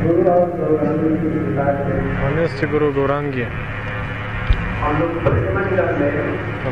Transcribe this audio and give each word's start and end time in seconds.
На 0.00 0.06
месте 2.34 2.66
Гуру 2.66 2.90
Гуранги 2.90 3.46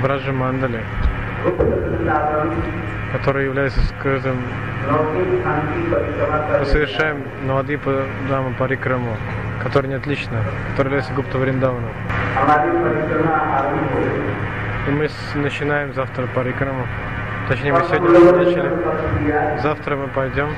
в 0.00 0.06
Раджа 0.06 0.32
Мандале, 0.32 0.80
который 3.12 3.44
является 3.44 3.80
скрытым, 3.86 4.38
совершаем 6.64 7.22
Навадипа 7.46 8.04
Дама 8.30 8.54
Парикраму, 8.58 9.14
который 9.62 9.88
не 9.88 9.94
отлично, 9.94 10.38
который 10.70 10.86
является 10.86 11.12
Гупта 11.12 11.36
Вриндаваном. 11.36 11.90
И 14.86 14.90
мы 14.90 15.06
начинаем 15.34 15.92
завтра 15.92 16.26
Парикраму. 16.34 16.86
Точнее, 17.48 17.72
мы 17.72 17.80
сегодня 17.88 18.10
уже 18.10 18.32
начали. 18.32 19.60
Завтра 19.62 19.96
мы 19.96 20.08
пойдем. 20.08 20.48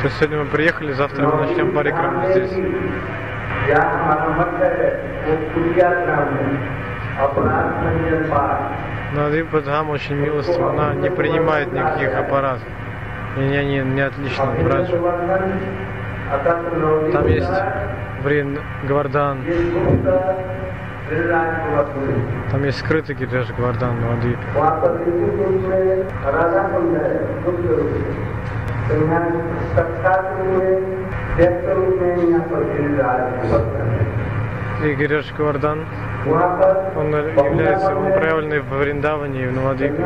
То 0.00 0.04
есть 0.04 0.16
сегодня 0.18 0.38
мы 0.38 0.44
приехали, 0.46 0.92
завтра 0.92 1.26
мы 1.26 1.46
начнем 1.46 1.72
парикрам 1.72 2.24
здесь. 2.30 2.52
Но 9.14 9.30
Рипадхам 9.30 9.90
очень 9.90 10.16
милостив, 10.16 10.60
она 10.60 10.94
не 10.94 11.10
принимает 11.10 11.72
никаких 11.72 12.14
аппаратов. 12.16 12.68
И 13.36 13.40
не, 13.40 13.64
не, 13.64 13.78
не 13.80 14.00
отлично 14.02 14.52
от 16.30 16.44
Там 17.12 17.26
есть 17.26 17.50
врин 18.22 18.58
Гвардан, 18.84 19.38
там 22.50 22.64
есть 22.64 22.80
скрытый 22.80 23.16
даже 23.26 23.54
Гвардан 23.54 23.96
Мадхи. 24.00 24.36
И 34.84 34.94
Гиреш 34.94 35.32
Гвардан, 35.36 35.86
он 36.96 37.14
является, 37.14 37.96
он 37.96 38.12
проявленный 38.12 38.60
в 38.60 38.68
Вриндаване 38.68 39.44
и 39.44 39.46
в 39.46 39.52
Навадвипе. 39.52 40.04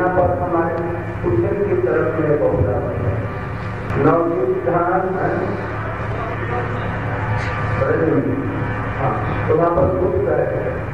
Продолжение 9.47 10.92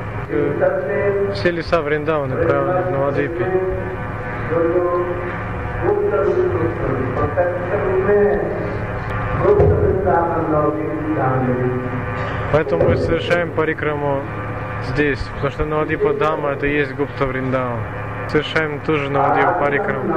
все 1.33 1.51
леса 1.51 1.81
Вриндавана 1.81 2.35
правда, 2.35 2.83
в 2.87 2.91
Навадвипе. 2.91 3.45
Поэтому 12.51 12.89
мы 12.89 12.97
совершаем 12.97 13.51
парикраму 13.51 14.21
здесь, 14.89 15.19
потому 15.35 15.51
что 15.51 15.65
Навадипа 15.65 16.13
Дама 16.13 16.51
это 16.51 16.67
и 16.67 16.73
есть 16.73 16.93
Гупта 16.95 17.25
Вриндаван. 17.25 17.79
Совершаем 18.29 18.79
тоже 18.81 19.09
Навадипа 19.09 19.53
парикраму. 19.53 20.13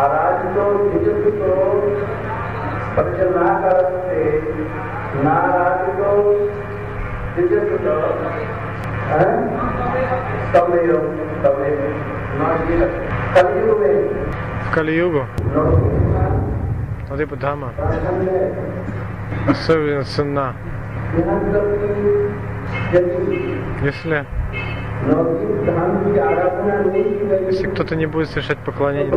आराधितो 0.00 0.64
निजतो 0.90 1.52
परिजनाकरस्ते 2.96 4.22
नारायणो 5.24 6.12
निजतो 7.36 7.96
तमेव 10.54 10.92
तमेव 11.44 11.80
कलयुग 13.34 13.78
में 13.80 13.96
В 14.64 14.68
Кали-югу 14.74 15.22
नवदीप 15.54 15.92
Навадипа 17.08 17.36
Дама 17.42 17.68
प्राचीन 17.76 18.20
है 18.28 18.40
особенно 19.52 20.02
ценна. 20.04 20.46
यहाँ 21.18 21.38
तक 21.52 21.66
कि 21.80 21.88
यदि 22.96 23.18
Если, 23.86 24.18
नवदीप 25.08 25.52
धाम 25.68 25.90
की 26.04 26.18
आराधना 26.28 26.74
नहीं 26.86 27.04
की 27.04 27.24
गई 27.30 27.46
если 27.50 27.66
кто-то 27.72 27.94
не 27.96 28.06
будет 28.06 28.28
совершать 28.30 28.58
поклонение 28.58 29.12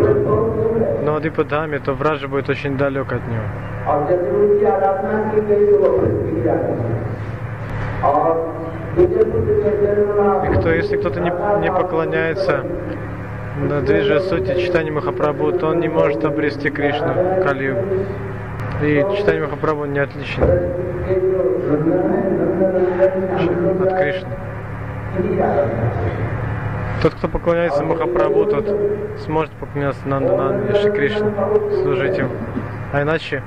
ну, 1.02 1.08
а 1.08 1.10
Но 1.10 1.16
Адипадами, 1.16 1.78
то 1.78 1.94
враже 1.94 2.28
будет 2.28 2.48
очень 2.48 2.76
далек 2.76 3.12
от 3.12 3.22
него. 3.26 3.42
И 10.44 10.58
кто, 10.58 10.70
если 10.70 10.96
кто-то 10.96 11.20
не, 11.20 11.32
не 11.60 11.72
поклоняется 11.72 12.64
ну, 13.58 13.68
на 13.68 13.80
движе 13.80 14.20
сути 14.20 14.54
читания 14.60 14.92
Махапрабху, 14.92 15.52
то 15.52 15.68
он 15.68 15.80
не 15.80 15.88
может 15.88 16.24
обрести 16.24 16.70
Кришну, 16.70 17.42
Калию. 17.42 17.76
И 18.82 19.04
читание 19.16 19.42
Махапрабху 19.42 19.86
не 19.86 19.98
отлично 19.98 20.44
от 23.80 23.98
Кришны. 23.98 24.36
Тот, 27.02 27.14
кто 27.14 27.26
поклоняется 27.26 27.82
Махапрабху, 27.82 28.46
тот 28.46 28.64
сможет 29.24 29.50
поклоняться 29.54 30.06
Нандананде, 30.06 30.72
Шри 30.80 30.90
Кришне, 30.92 31.32
служить 31.82 32.16
им. 32.16 32.28
А 32.92 33.02
иначе 33.02 33.42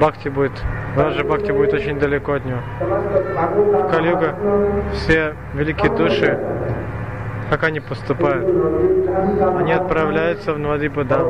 Бхакти 0.00 0.28
будет, 0.28 0.50
даже 0.96 1.22
Бхакти 1.22 1.52
будет 1.52 1.72
очень 1.74 2.00
далеко 2.00 2.32
от 2.32 2.44
него. 2.44 2.58
В 2.80 3.90
Калюга 3.92 4.34
все 4.94 5.34
великие 5.54 5.92
души, 5.92 6.40
как 7.50 7.62
они 7.62 7.78
поступают? 7.78 8.44
Они 9.58 9.72
отправляются 9.72 10.52
в 10.52 10.58
Нуадипадам, 10.58 11.28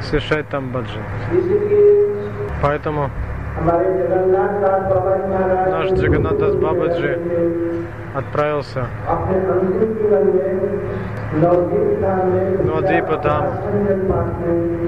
совершают 0.00 0.48
там 0.48 0.70
баджи. 0.70 0.98
Поэтому 2.62 3.10
Наш 5.70 5.92
Джаганатас 5.92 6.54
Бабаджи 6.54 7.18
отправился. 8.14 8.86
В 11.32 12.78
Адвипа 12.78 13.16
там, 13.18 13.44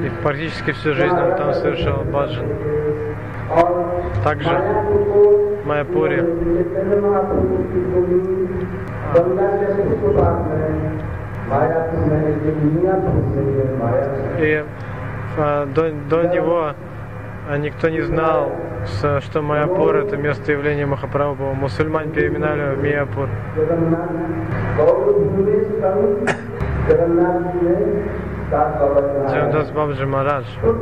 и 0.05 0.11
практически 0.23 0.73
всю 0.73 0.95
жизнь 0.95 1.15
он 1.15 1.37
там 1.37 1.53
совершал 1.55 2.05
баджан. 2.05 2.47
Также 4.25 4.51
в 4.51 5.67
Майяпуре 5.67 6.25
и 14.41 14.65
а, 15.39 15.67
до, 15.67 15.91
до 16.09 16.23
него 16.29 16.73
а 17.51 17.59
никто 17.59 17.89
не 17.89 18.01
знал, 18.01 18.53
что 19.21 19.43
Майяпур– 19.43 19.97
это 19.97 20.17
место 20.17 20.53
явления 20.53 20.87
Махапрабху. 20.87 21.53
Мусульман 21.55 22.11
переименовали 22.11 22.77
в 22.77 22.83
Мияпур. 22.83 23.29
Джандас 29.29 29.71
Бабджи 29.73 30.07
Марадж. 30.07 30.47
Он, 30.63 30.79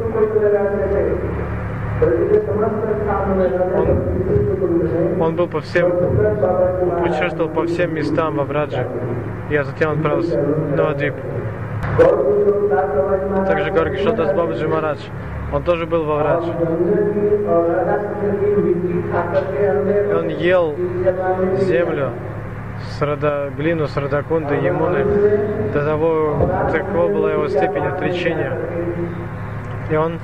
он 5.23 5.37
был 5.37 5.49
по 5.49 5.61
всем, 5.62 5.87
он 5.87 7.03
путешествовал 7.03 7.49
по 7.49 7.65
всем 7.65 7.95
местам 7.95 8.37
во 8.37 8.45
Врадже. 8.45 8.87
Я 9.49 9.62
а 9.62 9.65
затем 9.65 9.93
отправился 9.93 10.39
на 10.77 10.91
Адип. 10.91 11.15
Также 13.47 13.71
Горгишотас 13.71 14.35
Бабджи 14.35 14.69
Марадж. 14.69 15.00
Он 15.53 15.62
тоже 15.62 15.86
был 15.86 16.04
во 16.04 16.16
врач. 16.16 16.44
И 20.10 20.14
он 20.14 20.28
ел 20.28 20.75
землю 21.60 22.10
с 22.91 23.03
рода, 23.03 23.50
глину 23.56 23.87
с 23.87 23.96
родокунды 23.96 24.55
Емуны. 24.56 25.05
До 25.73 25.84
того, 25.84 26.50
такова 26.70 27.08
была 27.08 27.32
его 27.32 27.49
степень 27.49 27.87
отречения. 27.87 28.52
И 29.90 29.96
он 29.96 30.19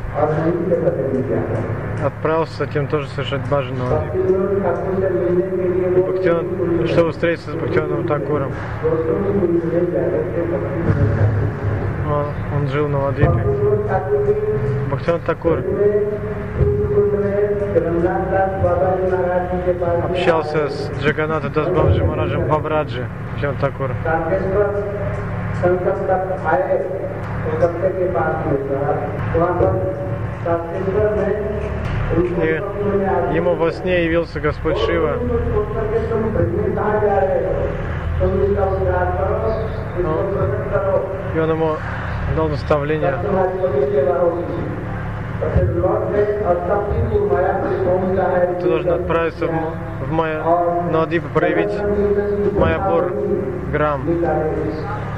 отправился 2.05 2.59
затем 2.59 2.87
тоже 2.87 3.09
совершать 3.09 3.49
бажану 3.49 3.85
Бхактион, 5.97 6.87
чтобы 6.87 7.13
встретиться 7.13 7.51
с 7.51 7.55
Бхактионом 7.55 8.07
Такуром 8.07 8.53
он 12.57 12.69
жил 12.69 12.89
на 12.89 13.05
Ладыпе. 13.05 13.45
Бахтян 14.91 15.21
Такур 15.27 15.61
общался 20.11 20.69
с 20.69 20.91
Джаганатом 21.03 21.53
Дасбабджи 21.53 22.05
Мараджем 22.05 22.47
Бабраджи, 22.49 23.07
Бахтян 23.33 23.57
Такур. 23.57 23.91
И 32.43 33.35
ему 33.35 33.55
во 33.55 33.73
сне 33.73 34.05
явился 34.05 34.41
Господь 34.41 34.79
Шива. 34.79 35.19
И 41.35 41.39
он 41.39 41.51
ему 41.51 41.77
дал 42.37 42.49
наставление. 42.49 43.15
Ты 48.61 48.69
должен 48.69 48.91
отправиться 48.91 49.47
в, 49.47 50.07
в 50.07 50.13
Майя 50.13 50.43
Надип 50.93 51.25
проявить 51.35 51.73
Майяпур 52.53 53.13
Грам, 53.73 54.03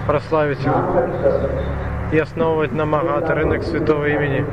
прославить 0.06 0.64
его 0.64 0.74
и 2.12 2.18
основывать 2.18 2.72
на 2.72 2.86
Магат 2.86 3.28
рынок 3.30 3.62
святого 3.62 4.06
имени, 4.06 4.46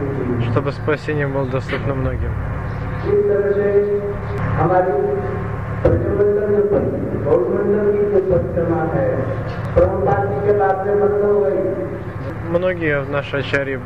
чтобы 0.51 0.71
спасение 0.73 1.27
было 1.27 1.45
доступно 1.45 1.93
многим. 1.93 2.31
इस 5.82 5.84
तरह 5.84 5.98
से 5.98 6.40
हमारी 6.44 6.62
प्रजमंडल 6.68 6.70
में 6.72 7.24
गौरमंडल 7.24 7.86
की 7.94 8.04
जो 8.12 8.20
परिक्रमा 8.30 8.80
है 8.94 9.06
परम्परा 9.76 10.16
जी 10.30 10.38
के 10.46 10.52
लाभ 10.58 10.76
से 10.84 10.94
बंद 11.02 11.22
हो 11.24 11.40
गई 11.44 11.60
Многие 12.52 13.04
наши 13.10 13.36
ачарьи 13.38 13.78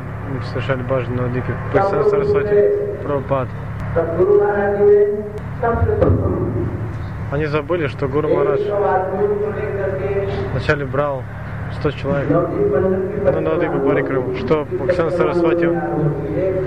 совершали 0.49 0.83
баджан 0.83 1.15
на 1.15 1.25
Адипе, 1.25 1.53
Пассан 1.73 2.03
Сарасвати, 2.09 2.59
Прабхупад. 3.03 3.47
तब 3.95 4.07
गुरु 4.17 4.33
महाराज 4.41 4.77
जी 4.77 4.85
ने 4.85 5.01
सबसे 5.61 5.91
प्रथम 6.01 6.31
Они 7.33 7.45
забыли, 7.47 7.87
что 7.87 8.07
Гуру 8.07 8.27
Марадж 8.29 8.61
एक 8.61 8.67
सौ 8.69 8.77
आदमियों 8.93 9.35
को 9.41 9.47
लेकर 9.57 9.89
के 9.99 10.09
вначале 10.53 10.85
брал 10.85 11.15
100 11.81 11.91
человек 11.99 12.29
नवदीप 12.31 12.67
मंडल 12.73 12.95
की 13.09 13.31
на 13.35 13.41
Надипу 13.41 13.79
Парикраму, 13.89 14.35
что 14.41 14.65
Бхаксан 14.71 15.11
Сарасвати 15.11 15.65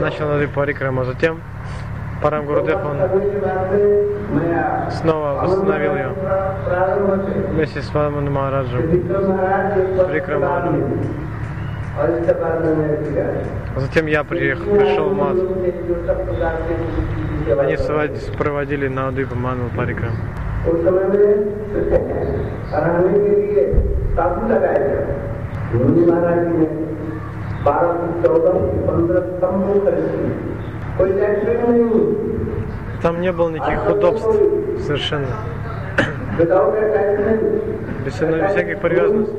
начал 0.00 0.28
Надипу 0.28 0.54
Парикраму, 0.54 1.00
а 1.00 1.04
затем 1.04 1.40
Парам 2.22 2.46
Гурудев, 2.46 2.78
он 2.84 2.96
снова 4.90 5.34
восстановил 5.42 5.94
ее 5.96 6.10
вместе 7.50 7.82
с 7.82 7.92
Ваманом 7.94 8.32
Махараджем. 8.32 8.82
Прикраману. 10.10 10.82
А 11.98 13.80
затем 13.80 14.06
я 14.06 14.24
приехал, 14.24 14.64
пришел 14.64 15.08
в 15.10 15.14
Мад. 15.14 15.36
Они 17.60 17.76
свадь- 17.76 18.36
проводили 18.38 18.88
на 18.88 19.08
Адипу 19.08 19.34
Ману 19.34 19.70
Парикрам. 19.76 20.12
उस 20.66 20.78
समय 20.82 21.04
में 21.10 21.24
रहने 22.72 23.18
के 23.24 23.34
लिए 23.40 23.64
ताबू 24.16 24.40
लगाया 24.52 24.78
गया 24.86 25.02
मुनि 25.74 26.02
महाराज 26.08 26.38
जी 26.46 26.54
ने 26.60 26.66
बारह 27.66 27.92
से 27.98 28.06
चौदह 28.22 28.56
पंद्रह 28.86 29.20
स्तंभों 29.28 29.76
खरीदी 29.84 30.20
там 33.01 33.21
не 33.21 33.31
было 33.31 33.49
никаких 33.49 33.89
удобств 33.89 34.35
совершенно. 34.85 35.27
Без 38.05 38.13
всяких 38.13 38.79
привязанностей. 38.79 39.35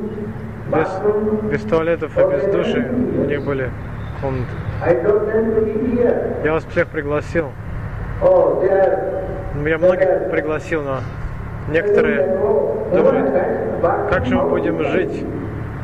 Без, 0.73 1.51
без 1.51 1.61
туалетов 1.61 2.17
и 2.17 2.21
без 2.21 2.43
души 2.51 2.89
у 3.17 3.25
них 3.25 3.45
были 3.45 3.69
комнаты. 4.21 4.51
Я 6.43 6.53
вас 6.53 6.65
всех 6.65 6.87
пригласил. 6.87 7.47
Я 9.65 9.77
многих 9.77 10.31
пригласил, 10.31 10.81
но 10.83 10.99
некоторые 11.69 12.37
думают, 12.93 13.29
как 14.09 14.25
же 14.25 14.35
мы 14.35 14.49
будем 14.49 14.83
жить 14.83 15.25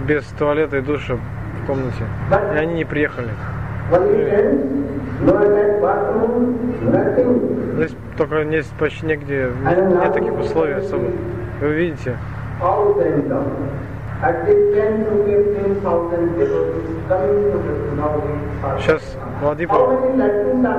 без 0.08 0.24
туалета 0.38 0.78
и 0.78 0.81
душа 0.81 1.16
в 1.16 1.68
комнате. 1.68 2.06
И 2.54 2.58
они 2.58 2.74
не 2.76 2.86
приехали. 2.86 3.30
Здесь 7.75 7.95
только 8.18 8.44
нет 8.44 8.65
почти 8.77 9.06
негде, 9.06 9.50
нет 9.65 10.13
таких 10.13 10.38
условий 10.39 10.74
особо. 10.74 11.06
Вы 11.62 11.68
увидите, 11.68 12.15
All 12.62 12.94
them 12.95 13.27
down. 13.30 13.45
At 14.21 14.45
least 14.45 14.75
10 14.75 15.06
to 15.06 15.24
15,000 15.24 16.38
devotees 16.38 17.07
coming 17.07 17.51
to 17.51 17.57
the 17.57 17.95
now 17.95 18.19
we 18.19 18.50
сейчас 18.80 19.01
в 19.41 19.45
Ладипу 19.45 19.74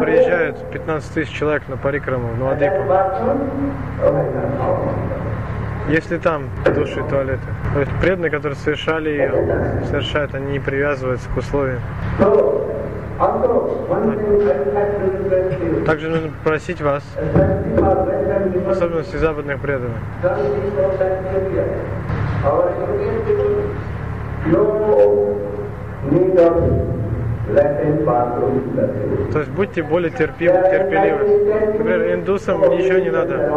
приезжают 0.01 0.59
15 0.71 1.15
тысяч 1.15 1.33
человек 1.33 1.63
на 1.69 1.79
Парикраму, 1.79 2.29
в 2.29 2.43
Ладипу. 2.43 2.85
Если 5.89 6.19
там 6.19 6.45
души 6.75 7.01
и 7.01 7.09
туалеты. 7.09 7.41
То 7.73 7.81
есть 7.81 7.93
преданные, 8.01 8.31
которые 8.31 8.57
совершали 8.57 9.09
ее, 9.09 9.83
совершают, 9.89 10.35
они 10.35 10.53
не 10.53 10.61
привязываются 10.61 11.29
к 11.31 11.39
условиям. 11.39 11.81
Также 15.85 16.09
нужно 16.09 16.31
просить 16.43 16.81
вас, 16.81 17.03
в 17.77 18.71
особенности 18.71 19.17
западных 19.17 19.61
преданных. 19.61 19.99
То 29.33 29.39
есть 29.39 29.51
будьте 29.51 29.83
более 29.83 30.11
терпимы, 30.11 30.55
терпеливы. 30.71 31.73
Например, 31.73 32.15
индусам 32.15 32.61
ничего 32.71 32.99
не 33.01 33.11
надо. 33.11 33.53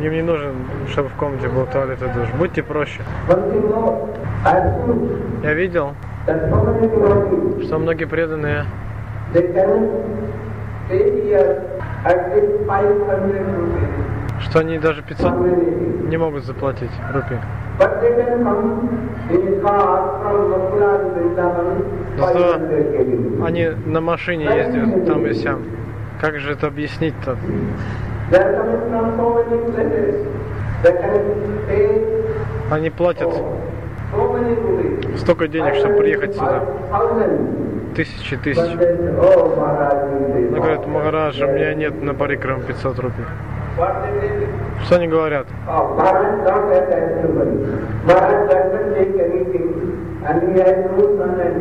Им 0.00 0.12
не 0.12 0.22
нужен, 0.22 0.54
чтобы 0.90 1.08
в 1.08 1.14
комнате 1.14 1.48
был 1.48 1.66
туалет 1.66 1.98
и 2.02 2.18
душ. 2.18 2.28
Будьте 2.36 2.64
проще. 2.64 3.00
Я 5.42 5.54
видел, 5.54 5.94
что 6.26 7.78
многие 7.78 8.06
преданные, 8.06 8.64
they 9.34 9.52
can 9.52 9.90
stay 10.86 11.10
here 11.22 11.62
at 12.04 12.34
least 12.34 12.66
500 12.66 13.08
rupees. 13.08 14.40
что 14.40 14.58
они 14.60 14.78
даже 14.78 15.02
500 15.02 15.32
community. 15.32 16.08
не 16.08 16.16
могут 16.16 16.44
заплатить 16.44 16.90
рупий. 17.12 17.36
Зато 17.78 18.00
500 18.00 18.30
km. 22.16 23.44
они 23.46 23.68
на 23.86 24.00
машине 24.00 24.44
ездят 24.46 25.06
там 25.06 25.26
и 25.26 25.34
сям. 25.34 25.62
Как 26.20 26.38
же 26.38 26.52
это 26.52 26.68
объяснить-то? 26.68 27.36
Они 32.70 32.90
платят. 32.90 33.28
Столько 35.18 35.48
денег, 35.48 35.74
чтобы 35.74 35.96
приехать 35.98 36.34
сюда. 36.34 36.62
5,000. 37.94 38.42
Тысячи, 38.42 38.64
we 38.64 40.48
Она 40.48 40.58
говорит, 40.58 40.86
Махарадж, 40.86 41.42
у 41.42 41.46
меня 41.46 41.74
нет 41.74 42.02
на 42.02 42.12
парикрам 42.14 42.62
500 42.62 42.98
рупий. 42.98 43.24
What 43.78 44.02
they 44.02 44.20
say? 44.20 44.84
Что 44.84 44.96
они 44.96 45.08
говорят? 45.08 45.46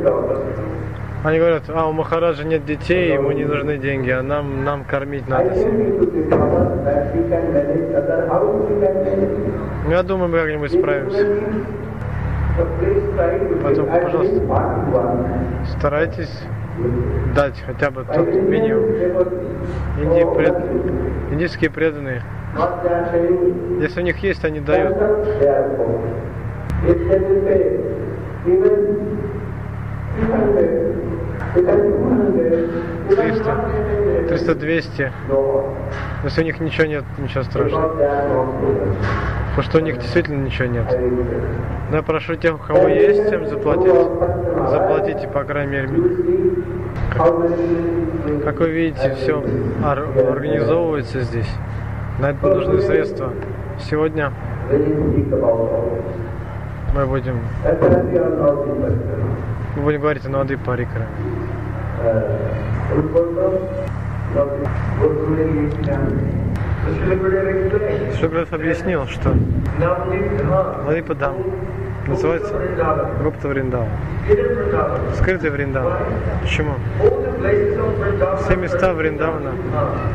Daughter. 0.04 0.40
Они 1.24 1.40
говорят, 1.40 1.64
а 1.70 1.88
у 1.88 1.94
Махараджа 1.94 2.44
нет 2.44 2.66
детей, 2.66 3.14
ему 3.14 3.32
не 3.32 3.46
нужны 3.46 3.78
деньги, 3.78 4.10
а 4.10 4.22
нам, 4.22 4.66
нам 4.66 4.84
кормить 4.84 5.28
надо 5.30 5.52
think 5.52 5.64
семью. 5.64 6.00
manage. 8.84 9.54
Ну, 9.86 9.92
Я 9.92 10.04
думаю, 10.04 10.30
мы 10.30 10.38
как-нибудь 10.40 10.72
справимся. 10.72 11.28
At 12.56 12.68
пожалуйста. 13.62 14.42
Старайтесь 15.78 16.44
дать 17.36 17.60
хотя 17.66 17.90
бы 17.90 18.06
тот 18.06 18.28
минимум. 18.28 18.84
Инди 20.00 20.36
пред... 20.36 20.56
Индийские 21.32 21.72
преданные, 21.72 22.22
если 23.82 24.02
у 24.02 24.04
них 24.04 24.18
есть, 24.20 24.46
они 24.46 24.60
дают. 24.60 24.96
they 24.96 25.48
are 25.48 25.76
poor. 25.78 26.00
If 26.86 26.98
they 27.08 27.18
will 27.18 27.42
pay 27.44 27.80
even 28.46 28.94
300, 30.16 30.84
even 31.56 31.92
200, 32.34 32.68
even 33.10 33.16
300, 33.16 33.44
100, 34.28 34.56
300, 34.56 34.56
200. 34.56 35.12
no. 35.30 35.76
Если 36.24 36.42
у 36.42 36.46
них 36.46 36.60
ничего 36.60 36.86
нет, 36.86 37.04
ничего 37.18 37.44
страшного. 37.44 37.90
Потому 39.50 39.64
что 39.64 39.78
у 39.80 39.82
них 39.82 39.98
действительно 39.98 40.44
ничего 40.44 40.68
нет. 40.68 40.86
Но 41.94 41.98
я 41.98 42.04
прошу 42.04 42.36
тех, 42.36 42.56
у 42.56 42.58
кого 42.58 42.88
есть, 42.88 43.30
тем 43.30 43.46
заплатить. 43.48 43.94
Заплатите, 44.68 45.28
по 45.28 45.44
крайней 45.44 45.74
мере. 45.74 45.88
Many 47.16 48.44
Как 48.44 48.60
вы 48.60 48.70
видите, 48.72 49.14
все 49.14 49.44
организовывается 49.84 51.22
здесь. 51.22 51.52
На 52.18 52.32
это 52.32 52.48
нужны 52.48 52.82
средства. 52.82 53.30
Сегодня 53.80 54.32
мы 56.96 57.06
будем, 57.06 57.38
мы 59.76 59.84
будем 59.84 60.02
говорить 60.02 60.26
о 60.26 60.30
Нады 60.30 60.58
Парикара. 60.58 61.06
Шуград 68.20 68.52
объяснил, 68.52 69.06
что 69.06 69.36
Ладипадам 70.88 71.36
называется 72.08 72.54
Гупта 73.24 73.48
Вриндава. 73.48 73.88
Скрытый 75.16 75.50
Вриндава. 75.50 75.98
Почему? 76.42 76.74
Все 78.44 78.56
места 78.56 78.94
Вриндавана 78.94 79.52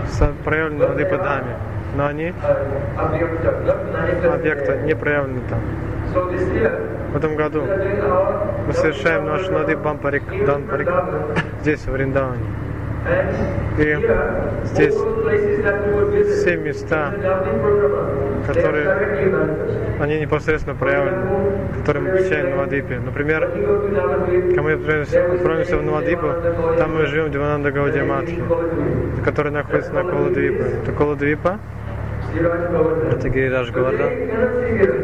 со- 0.09 0.33
проявлены 0.45 0.87
в 0.87 0.91
Ладипадаме. 0.91 1.57
но 1.97 2.07
они 2.07 2.33
объекта 4.33 4.77
не 4.79 4.95
проявлены 4.95 5.41
там. 5.49 5.61
В 7.13 7.17
этом 7.17 7.37
году 7.37 7.63
мы 8.67 8.73
совершаем 8.73 9.27
наш 9.27 9.49
Нади 9.49 9.75
Бампарик, 9.75 10.23
Данпарик 10.47 10.89
здесь, 11.63 11.81
в 11.87 11.91
Вриндаване. 11.91 12.43
И 13.79 13.97
здесь 14.65 14.95
все 16.41 16.57
места, 16.57 17.13
которые- 18.47 18.89
они 20.01 20.21
непосредственно 20.21 20.75
проявлены, 20.77 21.17
которые 21.79 22.05
мы 22.05 22.11
посещаем 22.19 22.47
в 22.47 22.51
Навадипе. 22.51 23.01
Например, 23.05 23.49
когда 23.51 24.63
мы 24.63 24.73
отправимся 24.73 25.77
в 25.77 25.83
Навадипу, 25.83 26.29
там 26.77 26.97
мы 26.97 27.07
живем 27.07 27.27
в 27.27 27.31
Дивананда 27.31 27.71
Гаудия 27.71 28.05
Матхи, 28.05 28.43
который 29.25 29.53
находится 29.53 29.93
на 29.93 30.03
Коладвипе. 30.03 30.65
Это 30.83 30.93
Коладвипа, 30.93 31.59
это 33.13 33.29
Гиридаш 33.29 33.71
Говардан. 33.71 34.11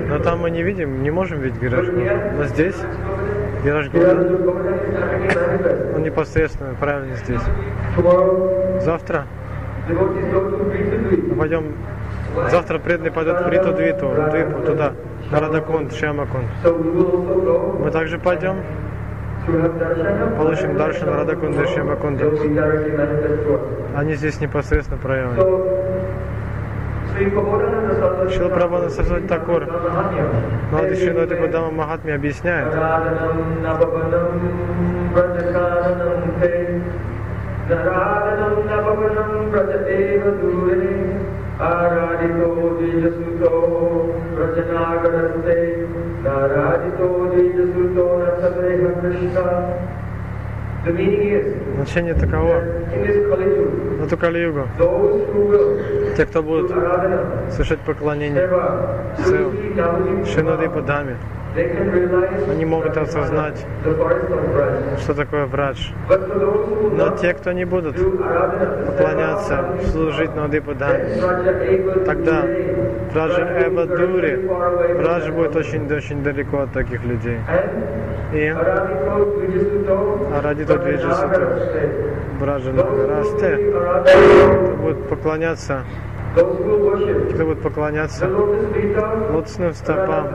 Но 0.08 0.18
там 0.18 0.40
мы 0.40 0.50
не 0.50 0.62
видим, 0.62 1.02
не 1.02 1.10
можем 1.10 1.40
видеть 1.40 1.60
Гиридаш 1.60 1.86
Говардан. 1.86 2.36
Но 2.38 2.44
здесь 2.44 2.76
Гиридаш 3.64 3.88
Говардан, 3.88 4.36
он 5.96 6.02
непосредственно 6.02 6.74
правильно 6.78 7.16
здесь. 7.16 7.40
Завтра 8.82 9.24
мы 9.88 11.36
пойдем, 11.36 11.72
завтра 12.50 12.78
преданные 12.78 13.10
пойдут 13.10 13.40
в 13.40 13.48
Риту 13.48 13.72
Двиту, 13.72 14.10
Двипу, 14.30 14.60
туда, 14.66 14.92
на 15.30 15.40
Радакунд, 15.40 15.94
Шиамакунд. 15.94 16.44
Мы 17.80 17.90
также 17.90 18.18
пойдем, 18.18 18.56
получим 20.36 20.76
Даршан 20.76 21.08
Радакунда 21.08 21.62
и 21.62 21.66
Шиамакунда. 21.66 22.30
Они 23.96 24.14
здесь 24.14 24.40
непосредственно 24.40 24.98
проявлены. 24.98 25.73
Шила 28.31 28.49
Прабхана 28.49 28.89
Сарасвати 28.89 29.27
Такур, 29.27 29.65
Нади 30.71 30.95
Шиноди 30.95 31.35
Будама 31.35 31.71
Махатми 31.71 32.11
объясняет, 32.11 32.67
आराधितो 41.59 42.49
द्विजसुतो 42.79 43.49
रचनागरस्ते 44.39 45.57
नाराजितो 46.25 47.09
द्विजसुतो 47.31 48.05
न 48.19 48.35
सदेह 48.39 48.83
Krishna 49.01 49.35
The 49.39 49.75
meaning 49.75 50.02
is, 50.02 50.02
значение 50.84 52.14
таково, 52.14 52.54
in 52.92 53.02
this 53.02 53.16
Kali 53.28 53.44
Yuga, 53.44 54.00
на 54.00 54.06
ту 54.06 54.16
Кали-югу, 54.16 54.68
те, 56.16 56.26
кто 56.26 56.42
будут 56.42 56.70
совершать 57.50 57.80
поклонение 57.80 58.48
Seva, 59.18 60.60
Они 61.56 62.64
могут 62.64 62.96
осознать, 62.96 63.64
что 64.98 65.14
такое 65.14 65.46
врач. 65.46 65.92
Но 66.92 67.16
те, 67.16 67.32
кто 67.34 67.52
не 67.52 67.64
будут 67.64 67.96
поклоняться, 68.86 69.64
служить 69.92 70.34
Raja 70.34 70.50
able 71.62 72.04
тогда 72.04 72.42
Раджа 73.14 73.66
Эва 73.66 73.86
Дури, 73.86 74.46
far 74.46 74.74
away 74.74 74.94
from 74.94 75.06
Раджа 75.06 75.28
them. 75.28 75.34
будет 75.36 75.56
очень-очень 75.56 76.22
далеко 76.24 76.58
от 76.62 76.72
таких 76.72 77.04
людей. 77.04 77.38
И 78.32 78.52
Двиджасуто, 80.76 81.38
Rajanagaraste. 81.38 81.90
Браджа 82.40 82.70
Those 82.72 82.88
who 82.88 83.06
Расте, 83.06 83.50
believe 83.54 83.76
Aradhana, 83.76 84.66
кто 84.66 84.76
будет 84.82 85.08
поклоняться, 85.08 85.84
кто 86.34 87.44
будет 87.44 87.62
поклоняться 87.62 88.28
лотосным 88.28 89.72
стопам 89.74 90.28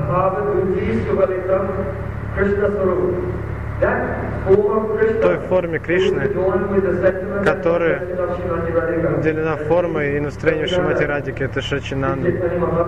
той 5.22 5.38
форме 5.48 5.80
Кришны, 5.80 6.30
которая 7.44 8.02
наделена 9.18 9.56
формой 9.56 10.18
и 10.18 10.20
настроением 10.20 10.68
Шимати 10.68 11.04
Радики, 11.04 11.44
это 11.44 11.62
Шачинанда, 11.62 12.30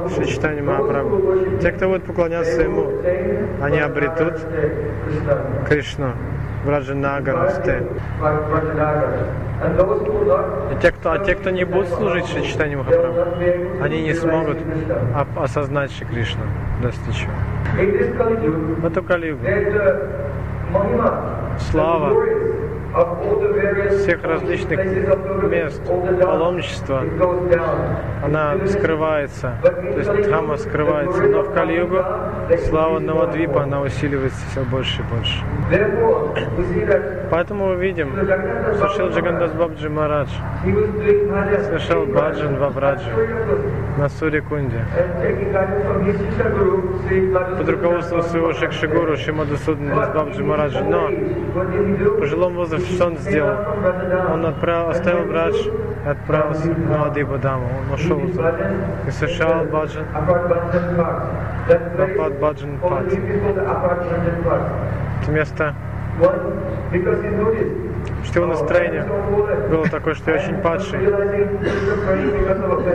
Шичитани 0.09 0.61
Махапрабху. 0.61 1.59
Те, 1.61 1.71
кто 1.71 1.87
будет 1.87 2.03
поклоняться 2.03 2.61
ему, 2.61 2.91
они 3.61 3.79
обретут 3.79 4.33
Кришну 5.67 6.11
в 6.65 6.69
Раджанагарасте. 6.69 7.83
И 9.61 10.81
те, 10.81 10.91
кто, 10.91 11.11
а 11.11 11.19
те, 11.19 11.35
кто 11.35 11.51
не 11.51 11.63
будут 11.65 11.89
служить 11.89 12.27
Шичитани 12.27 12.75
Махапрабху, 12.75 13.83
они 13.83 14.01
не 14.01 14.13
смогут 14.13 14.57
осознать 15.37 15.91
Шри 15.91 16.07
Кришну, 16.07 16.43
достичь 16.81 17.23
его. 17.23 17.33
В 18.77 18.85
эту 18.85 19.03
Калигу 19.03 19.39
слава 21.71 22.13
всех 23.91 24.23
различных 24.23 24.79
мест, 25.43 25.81
паломничества, 26.21 27.03
она 28.23 28.55
скрывается, 28.67 29.53
то 29.61 29.97
есть 29.97 30.27
Дхама 30.27 30.57
скрывается, 30.57 31.23
но 31.23 31.43
в 31.43 31.53
Кали-югу 31.53 32.03
слава 32.67 32.99
Навадвипа, 32.99 33.63
она 33.63 33.81
усиливается 33.81 34.39
все 34.51 34.63
больше 34.63 35.01
и 35.01 35.05
больше. 35.13 35.43
Поэтому 37.31 37.69
мы 37.69 37.75
видим, 37.75 38.11
что 38.75 38.89
Шил 38.89 39.07
Джагандас 39.07 39.53
Бабджи 39.53 39.89
Марадж 39.89 40.27
совершал 41.63 42.05
баджан 42.05 42.57
в 42.57 42.63
Абраджи 42.63 43.09
на 43.97 44.09
Сурикунде 44.09 44.85
под 47.57 47.69
руководством 47.69 48.21
своего 48.23 48.51
Шекшигуру 48.51 49.15
Шимадусудна 49.15 50.11
Бабджи 50.13 50.43
Мараджа. 50.43 50.81
Но 50.81 51.09
пожилом 52.19 52.55
возрасте 52.55 52.93
что 52.95 53.05
он 53.07 53.17
сделал? 53.19 53.55
Он 54.33 54.45
отправил, 54.45 54.89
оставил 54.89 55.25
Брадж 55.25 55.55
и 55.55 56.09
отправился 56.09 56.67
на 56.67 57.05
Адиба 57.05 57.37
Даму. 57.37 57.69
Он 57.79 57.93
ушел 57.93 58.17
оттуда 58.17 58.75
и 59.07 59.11
совершал 59.11 59.63
баджан 59.71 60.03
Апад 60.13 60.49
Баджан 62.39 62.77
Пад. 62.79 63.05
Это 65.21 65.31
место, 65.31 65.75
что 68.23 68.39
его 68.39 68.47
настроение 68.47 69.05
было 69.69 69.87
такое, 69.87 70.13
что 70.13 70.31
я 70.31 70.37
очень 70.37 70.55
падший. 70.57 70.99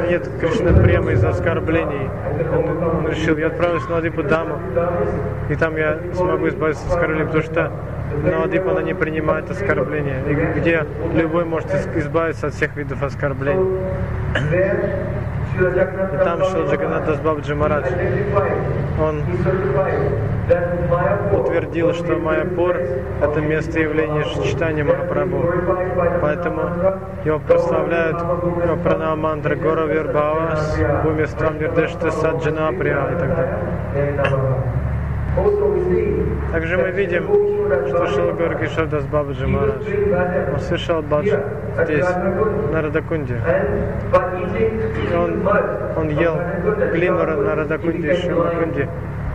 Нет 0.09 0.29
Кришна 0.41 0.73
према 0.83 1.13
из-за 1.13 1.31
оскорблений. 1.31 2.09
Он, 2.53 2.97
он 2.99 3.09
решил, 3.09 3.37
я 3.37 3.49
отправлюсь 3.49 3.89
на 3.89 3.99
Адипу 3.99 4.23
Даму, 4.23 4.59
и 5.49 5.55
там 5.55 5.77
я 5.77 5.99
смогу 6.15 6.49
избавиться 6.49 6.85
от 6.87 6.93
оскорблений, 6.93 7.25
потому 7.27 7.43
что 7.43 7.73
на 8.23 8.45
Адипу 8.45 8.71
она 8.71 8.83
не 8.83 8.95
принимает 8.95 9.51
оскорбления, 9.51 10.19
и 10.29 10.59
где 10.61 10.85
любой 11.15 11.45
может 11.45 11.73
из- 11.75 11.89
избавиться 12.05 12.47
от 12.49 12.55
всех 12.55 12.77
видов 12.77 13.03
оскорблений. 13.03 13.67
И 15.59 16.25
там 16.25 16.45
шел 16.45 16.67
Джаганат 16.67 17.07
Дас 17.07 17.19
Бабджи 17.21 17.55
Марадж. 17.55 17.87
Он 19.01 19.23
утвердил, 21.33 21.95
что 21.95 22.17
Майяпур– 22.17 22.77
это 23.23 23.41
место 23.41 23.81
явления 23.81 24.25
читания 24.45 24.85
Махапрабху. 24.85 25.45
Поэтому 26.21 26.61
его 27.25 27.39
прославляют 27.39 28.21
его 28.21 28.77
пранамантры 28.77 29.57
Гора 29.57 29.85
Вербава, 29.85 30.59
Бумистам 31.05 31.59
Нирдешта 31.59 32.11
Саджана 32.11 32.73
Прия 32.79 33.09
и 33.09 33.19
так 33.19 33.37
далее. 33.37 34.76
Также 36.53 36.79
мы 36.79 36.91
видим, 36.91 37.25
что 37.89 38.07
Шила 38.07 38.33
Гора 38.33 38.55
Кишор 38.55 38.87
Дас 38.87 39.05
Бабаджи 39.05 39.47
Марадж. 39.47 39.85
Он 40.91 41.05
баджан 41.05 41.41
здесь, 41.85 42.07
на 42.73 42.83
Радакунде. 42.83 43.41
Он, 45.15 45.49
он 45.97 46.09
ел 46.09 46.39
глину 46.93 47.19
на 47.19 47.55
Радакунде 47.55 48.15
и 48.15 48.89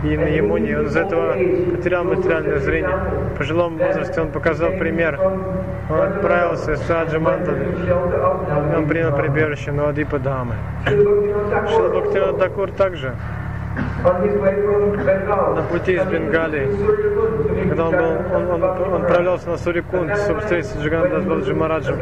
и 0.04 0.16
на 0.16 0.24
Ямуне. 0.24 0.78
Он 0.78 0.86
из 0.86 0.96
этого 0.96 1.34
потерял 1.76 2.04
материальное 2.04 2.58
зрение. 2.58 2.96
В 3.34 3.38
пожилом 3.38 3.78
возрасте 3.78 4.20
он 4.20 4.28
показал 4.28 4.72
пример. 4.72 5.18
Он 5.88 6.00
отправился 6.00 6.76
с 6.76 6.90
Раджа 6.90 7.20
Мандали. 7.20 7.66
Он 8.76 8.86
принял 8.86 9.12
прибежище 9.16 9.72
Навадипа 9.72 10.18
Дамы. 10.18 10.54
Шила 10.86 12.00
Бхактивинод 12.00 12.38
Такур 12.38 12.70
также 12.72 13.14
на 15.54 15.62
пути 15.70 15.92
из 15.94 16.04
Бенгалии, 16.04 16.68
когда 17.68 17.86
он, 17.86 17.92
был, 17.92 18.10
он, 18.34 18.50
он, 18.50 18.64
он 18.64 19.02
отправлялся 19.02 19.48
на 19.48 19.56
Сурикунд, 19.56 20.16
чтобы 20.16 20.40
встретиться 20.40 20.78
с 20.78 20.82
Джиганадас 20.82 21.24
Бабджи 21.24 21.54
Мараджем. 21.54 21.98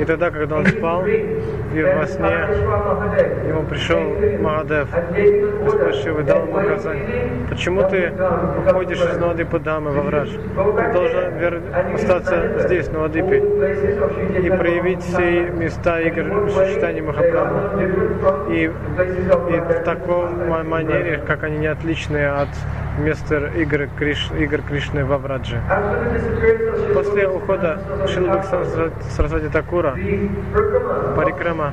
И 0.00 0.04
тогда, 0.04 0.30
когда 0.30 0.56
он 0.56 0.66
спал, 0.66 1.04
И 1.74 1.82
во 1.82 2.06
сне 2.06 2.28
ему 3.48 3.62
пришел 3.64 4.00
Махадев. 4.40 4.88
спросил, 5.70 6.18
и 6.18 6.22
дал 6.22 6.42
ему 6.46 6.58
указание, 6.58 7.28
почему 7.48 7.82
ты 7.88 8.12
уходишь 8.66 9.00
из 9.00 9.18
Навадипа 9.18 9.58
Дамы 9.58 9.90
во 9.92 10.02
враж? 10.02 10.28
Ты 10.28 10.92
должен 10.92 11.38
вер... 11.38 11.62
остаться 11.94 12.58
здесь, 12.66 12.88
на 12.88 12.98
Навадипе, 12.98 13.38
и 13.38 14.50
проявить 14.50 15.02
все 15.02 15.50
места 15.50 16.00
игр 16.00 16.50
сочетания 16.50 17.02
Махапрабху. 17.02 17.80
И, 18.50 18.64
и 18.64 18.68
в 18.68 19.82
таком 19.84 20.48
манере, 20.68 21.07
как 21.16 21.44
они 21.44 21.58
не 21.58 21.66
отличные 21.66 22.28
от 22.28 22.48
места 22.98 23.50
игр, 23.56 23.88
Криш, 23.98 24.30
игр 24.38 24.60
Кришны 24.62 25.04
во 25.04 25.18
Врадже. 25.18 25.60
После 26.94 27.28
ухода 27.28 27.78
Шилы 28.08 28.42
Сарасвати 29.10 29.48
Такура 29.48 29.96
Парикрама 31.16 31.72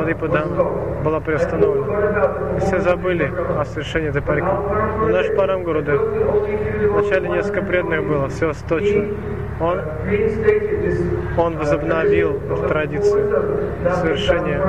Надипадам 0.00 1.02
была 1.02 1.20
приостановлена. 1.20 2.60
Все 2.60 2.80
забыли 2.80 3.30
о 3.58 3.64
совершении 3.64 4.08
этой 4.08 4.22
парикрамы. 4.22 4.62
Но 5.00 5.08
наш 5.08 5.34
Парам 5.34 5.62
Гурудев 5.64 6.00
вначале 6.90 7.28
несколько 7.28 7.62
преданных 7.62 8.04
было, 8.04 8.28
все 8.28 8.52
точно. 8.68 9.04
Он, 9.58 9.80
он 11.38 11.56
возобновил 11.56 12.40
традицию 12.68 13.62
совершения 14.00 14.60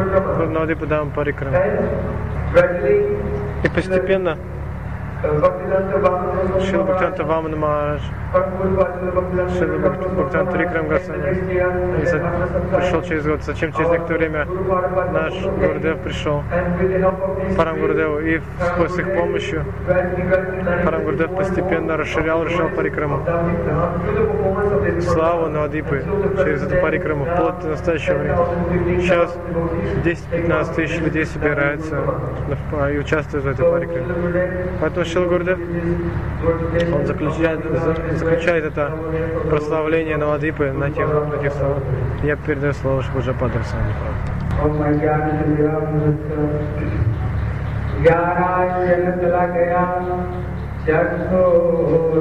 Надипадам 0.47 1.11
Парикрама. 1.11 1.57
Постепенно 3.73 4.37
Шила 5.21 6.83
Бхактанта 6.83 7.23
Вамана 7.23 7.57
Махарадж, 7.57 8.01
Шила 9.57 9.77
Бхактанта 9.79 10.57
Гасани. 10.57 11.21
Пришел 12.75 13.01
через 13.01 13.25
год. 13.25 13.43
Зачем 13.43 13.71
через 13.73 13.89
некоторое 13.89 14.17
время 14.19 14.47
наш 15.11 15.33
Гурдев 15.43 15.97
пришел, 15.99 16.43
Парам 17.55 17.79
Гурдеву, 17.79 18.19
и 18.19 18.39
с 18.39 18.99
их 18.99 19.15
помощью 19.15 19.65
Парам 20.85 21.03
Гурдев 21.03 21.35
постепенно 21.35 21.97
расширял, 21.97 22.43
расширял 22.43 22.69
Парикраму. 22.69 23.25
Славу 25.01 25.47
Навадипы 25.47 26.03
через 26.43 26.63
эту 26.63 26.79
Парикраму, 26.81 27.25
вплоть 27.25 27.59
до 27.61 27.69
настоящего 27.69 28.17
времени. 28.17 29.01
Сейчас 29.01 29.35
10-15 30.03 30.75
тысяч 30.75 30.99
людей 30.99 31.25
собираются 31.25 31.97
и 32.93 32.97
участвуют 32.97 33.45
в 33.45 33.47
этой 33.47 33.65
Парикраме. 33.71 34.05
Поэтому 34.79 35.05
Шила 35.06 35.26
Гурдев, 35.26 35.58
он 36.92 37.06
заключает, 37.06 37.60
заключает 38.18 38.64
это 38.64 38.92
прославление 39.48 40.16
Навадипы 40.16 40.72
на 40.72 40.90
тех, 40.90 41.06
на 41.08 41.38
тех 41.38 41.52
словах. 41.52 41.78
Я 42.24 42.36
передаю 42.36 42.72
слово 42.72 43.02
Шхуджа 43.02 43.32
Падрасани. 43.32 43.92
चक्षुर्मिलितं 50.86 52.16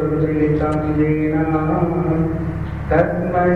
येन 0.98 1.54
तस्मै 2.90 3.54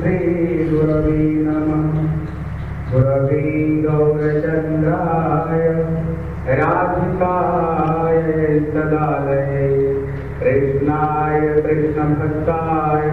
श्रीगुरवे 0.00 1.22
नमः 1.46 1.86
गुरवे 2.90 3.44
गौरचन्द्राय 3.86 5.64
राधिकाय 6.47 8.59
तदालये 8.59 10.03
कृष्णाय 10.39 11.41
कृष्णभक्ताय 11.41 13.09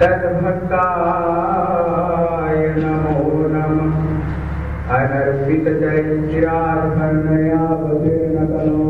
तद्भक्ताय 0.00 2.74
नमो 2.78 3.48
नमः। 3.48 3.96
कलो 8.52 8.84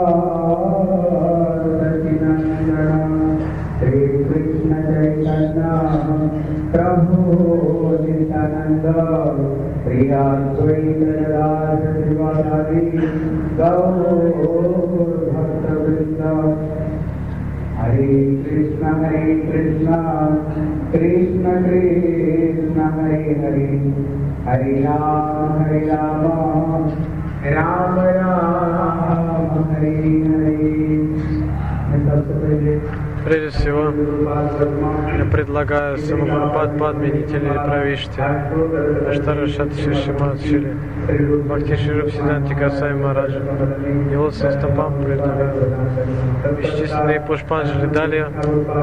श्रीकृष्ण 3.81 4.71
चैतन्य 4.87 5.69
प्रभो 6.73 7.21
नित्यानन्द 8.01 8.89
प्रियाद्वैतदास 9.85 11.85
शिवादि 12.01 12.83
गौर्भक्तवृन्द 13.61 14.35
हरे 17.79 18.11
कृष्ण 18.43 18.83
हरे 19.05 19.23
कृष्ण 19.47 20.03
कृष्ण 20.93 21.55
कृष्ण 21.69 22.91
हरे 22.99 23.23
हरे 23.45 23.71
हरे 24.48 24.74
राम 24.82 25.52
हरे 25.60 25.80
राम 25.88 26.22
राम 27.48 28.00
राम 28.18 29.58
हरे 29.72 29.92
हरे 30.28 30.98
मैं 31.90 32.00
सबसे 32.06 32.34
पहले 32.34 32.76
Прежде 33.25 33.51
всего, 33.51 33.93
я 35.17 35.25
предлагаю 35.25 35.97
Самагурупад 35.97 36.77
Падминители 36.77 37.49
Правишти, 37.65 38.21
Аштарашат 39.09 39.75
Шишимат 39.75 40.41
Шили, 40.41 40.77
Бхакти 41.47 41.77
Шируп 41.77 42.11
Сиданти 42.11 42.53
Гасай 42.55 42.95
Мараджа, 42.95 43.41
его 44.11 44.31
стопам 44.31 45.05
предлагаю. 45.05 45.55
Бесчисленные 46.59 47.21
пушпанджали 47.21 47.87
далее 47.87 48.27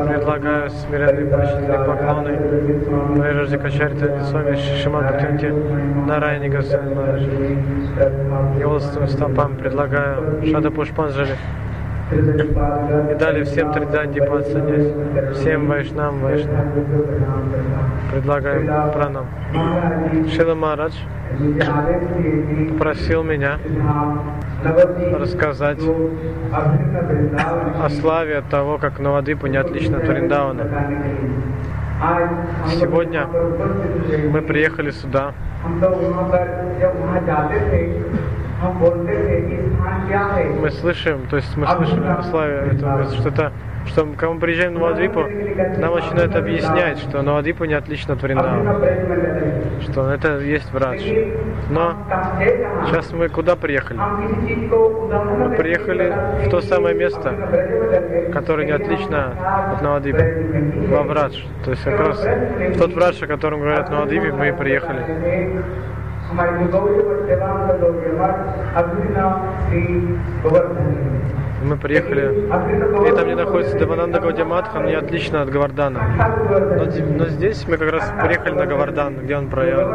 предлагаю 0.08 0.70
смиренные 0.70 1.26
почтительные 1.26 1.80
поклоны 1.80 3.22
Прежде 3.22 3.58
Качарита 3.58 4.10
Нисвами 4.10 4.56
Шишимат 4.56 5.06
Бхактинти 5.06 5.54
Нарайни 6.08 6.48
Гасай 6.48 6.82
Мараджа. 6.96 7.30
Его 8.60 8.80
стопам 8.80 9.56
предлагаю 9.58 10.46
Шада 10.46 10.72
Пушпанджали 10.72 11.36
и 12.12 13.16
далее 13.16 13.44
всем 13.44 13.72
Триданди 13.72 14.20
подсадись, 14.20 14.94
всем 15.36 15.68
Вайшнам 15.68 16.20
Вайшнам. 16.20 16.72
Предлагаем 18.12 18.92
пранам. 18.92 19.28
Шила 20.36 20.56
Марадж 20.56 20.94
попросил 22.70 23.24
меня 23.24 23.60
рассказать 25.20 25.80
о 27.84 27.90
славе 27.90 28.44
того, 28.50 28.78
как 28.80 29.00
Навадипу 29.00 29.48
не 29.48 29.58
отлично 29.58 29.98
от 29.98 30.08
Вриндауна. 30.08 30.66
Сегодня 32.80 33.28
мы 34.32 34.42
приехали 34.42 34.92
сюда. 34.92 35.34
Мы 40.62 40.72
слышим, 40.72 41.28
то 41.30 41.38
есть 41.38 41.56
мы 41.56 41.68
слышим 41.68 42.10
о 42.10 42.24
славе 42.24 42.72
этого 42.74 43.00
места, 43.00 43.16
что 43.16 43.30
это 43.30 43.52
когда 43.96 44.34
мы 44.34 44.40
приезжаем 44.40 44.74
на 44.74 44.82
Навадвипу, 44.82 45.22
нам 45.78 45.96
начинают 45.96 46.36
объяснять, 46.36 47.00
что 47.00 47.22
Навадвипу 47.22 47.66
не 47.66 47.74
отлично 47.74 48.14
от 48.14 48.22
Вриндавана, 48.22 48.80
что 49.82 50.12
это 50.12 50.40
есть 50.40 50.72
врач. 50.72 51.02
Но 51.70 51.96
сейчас 52.88 53.12
мы 53.14 53.30
куда 53.30 53.56
приехали? 53.56 54.00
Мы 54.00 55.56
приехали 55.56 56.14
в 56.46 56.50
то 56.50 56.62
самое 56.62 56.96
место, 56.96 57.34
которое 58.34 58.66
не 58.66 58.74
отлично 58.74 59.34
от 59.74 59.82
Навадвипа, 59.82 60.24
во 60.96 61.04
врач. 61.04 61.46
То 61.64 61.72
есть 61.72 61.84
как 61.84 62.00
раз 62.00 62.28
тот 62.78 62.94
врач, 62.94 63.22
о 63.24 63.28
котором 63.28 63.62
говорят 63.62 63.90
на 63.90 63.98
Навадвипе, 63.98 64.32
мы 64.34 64.50
и 64.50 64.52
приехали. 64.52 65.64
Мы 71.63 71.77
приехали, 71.77 72.47
и 72.47 73.13
там, 73.13 73.25
где 73.25 73.35
находится 73.35 73.79
Девананда 73.79 74.21
Гаудиаматхан, 74.21 74.87
не 74.87 74.95
отлично 74.95 75.43
от 75.43 75.51
Гавардана. 75.51 76.01
Но, 76.77 76.85
но 77.17 77.27
здесь 77.27 77.67
мы 77.69 77.77
как 77.77 77.93
раз 77.93 78.13
приехали 78.23 78.55
на 78.55 78.67
Гавардан, 78.67 79.17
где 79.23 79.37
он 79.37 79.49
проявил. 79.49 79.89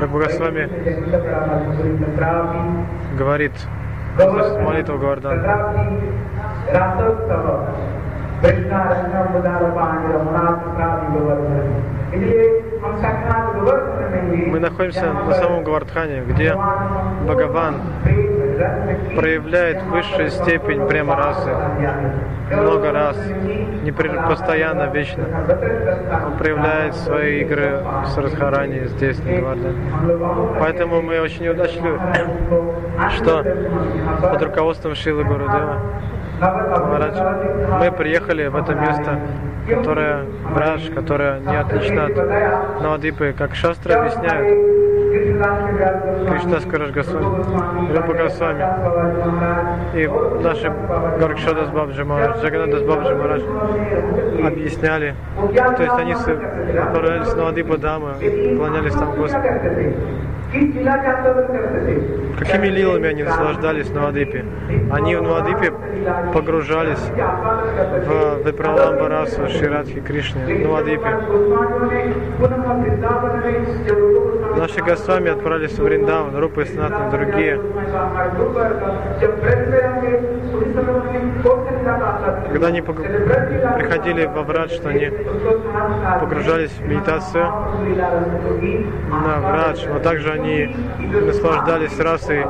Как 0.00 0.30
с 0.30 0.38
вами 0.38 0.68
говорит 3.18 3.52
молитва 4.62 4.96
Гавардана. 4.98 5.42
इसलिए 12.14 12.42
हम 12.82 12.92
साक्षात 13.02 13.49
गोवर्धन 13.49 13.49
мы 14.47 14.59
находимся 14.59 15.13
на 15.13 15.33
самом 15.35 15.63
Гавардхане, 15.63 16.21
где 16.21 16.55
Бхагаван 17.25 17.75
проявляет 19.15 19.83
высшую 19.83 20.29
степень 20.29 20.87
прямо 20.87 21.15
расы 21.15 21.51
много 22.57 22.91
раз, 22.91 23.17
не 23.83 23.91
постоянно, 23.91 24.89
вечно. 24.91 25.23
Он 26.25 26.37
проявляет 26.37 26.95
свои 26.95 27.41
игры 27.41 27.83
с 28.07 28.17
Радхарани 28.17 28.85
здесь, 28.87 29.19
на 29.23 29.31
Гавардхане. 29.31 30.59
Поэтому 30.59 31.01
мы 31.01 31.19
очень 31.21 31.47
удачливы, 31.47 31.99
что 33.17 33.43
под 34.21 34.41
руководством 34.41 34.95
Шилы 34.95 35.23
Гурудева 35.23 35.79
Махарадж, 36.41 37.17
мы 37.79 37.91
приехали 37.91 38.47
в 38.47 38.55
это 38.55 38.73
место, 38.73 39.19
которое 39.69 40.25
Брадж, 40.53 40.91
которое 40.91 41.39
не 41.39 41.55
отлично 41.55 42.05
от 42.05 42.81
Навадипы, 42.81 43.35
как 43.37 43.53
шастры 43.53 43.93
объясняют. 43.93 44.81
Кришна 45.11 46.59
Скараш 46.61 46.91
Госвами, 46.91 47.93
Рупа 47.93 48.13
Госвами 48.13 48.65
и 49.93 50.07
наши 50.41 50.71
Гаркшадас 51.19 51.69
Бабджи 51.69 52.05
Махарадж, 52.05 52.41
Джаганадас 52.41 52.81
Бабджи 52.83 53.15
Махарадж 53.15 53.43
объясняли, 54.43 55.15
то 55.37 55.83
есть 55.83 55.95
они 55.99 56.13
отправлялись 56.13 57.35
на 57.35 57.43
Вадипа 57.43 57.77
Дамы, 57.77 58.13
клонялись 58.57 58.93
там 58.93 59.13
Господу. 59.15 59.43
Какими 62.39 62.67
лилами 62.67 63.07
они 63.07 63.23
наслаждались 63.23 63.87
в 63.87 63.95
Навадипе? 63.95 64.45
Они 64.91 65.15
в 65.15 65.21
Навадипе 65.21 65.71
погружались 66.33 66.99
в 66.99 68.45
Випраламбарасу 68.45 69.47
Ширадхи 69.47 70.01
Кришны 70.01 70.43
в 70.43 70.67
Навадипе. 70.67 71.07
Наши 74.57 74.81
Госвами 74.81 75.29
отправились 75.29 75.79
в 75.79 75.83
Вриндаван, 75.83 76.35
Рупа 76.35 76.61
и 76.61 77.11
другие. 77.11 77.59
Когда 82.51 82.67
они 82.67 82.81
приходили 82.81 84.25
во 84.25 84.43
Врадж, 84.43 84.71
что 84.71 84.89
они 84.89 85.11
погружались 86.19 86.71
в 86.71 86.85
медитацию 86.85 87.45
на 89.09 89.39
Врадж, 89.39 89.85
но 89.87 89.99
также 89.99 90.31
они 90.31 90.40
наслаждались 91.25 91.99
расой 91.99 92.45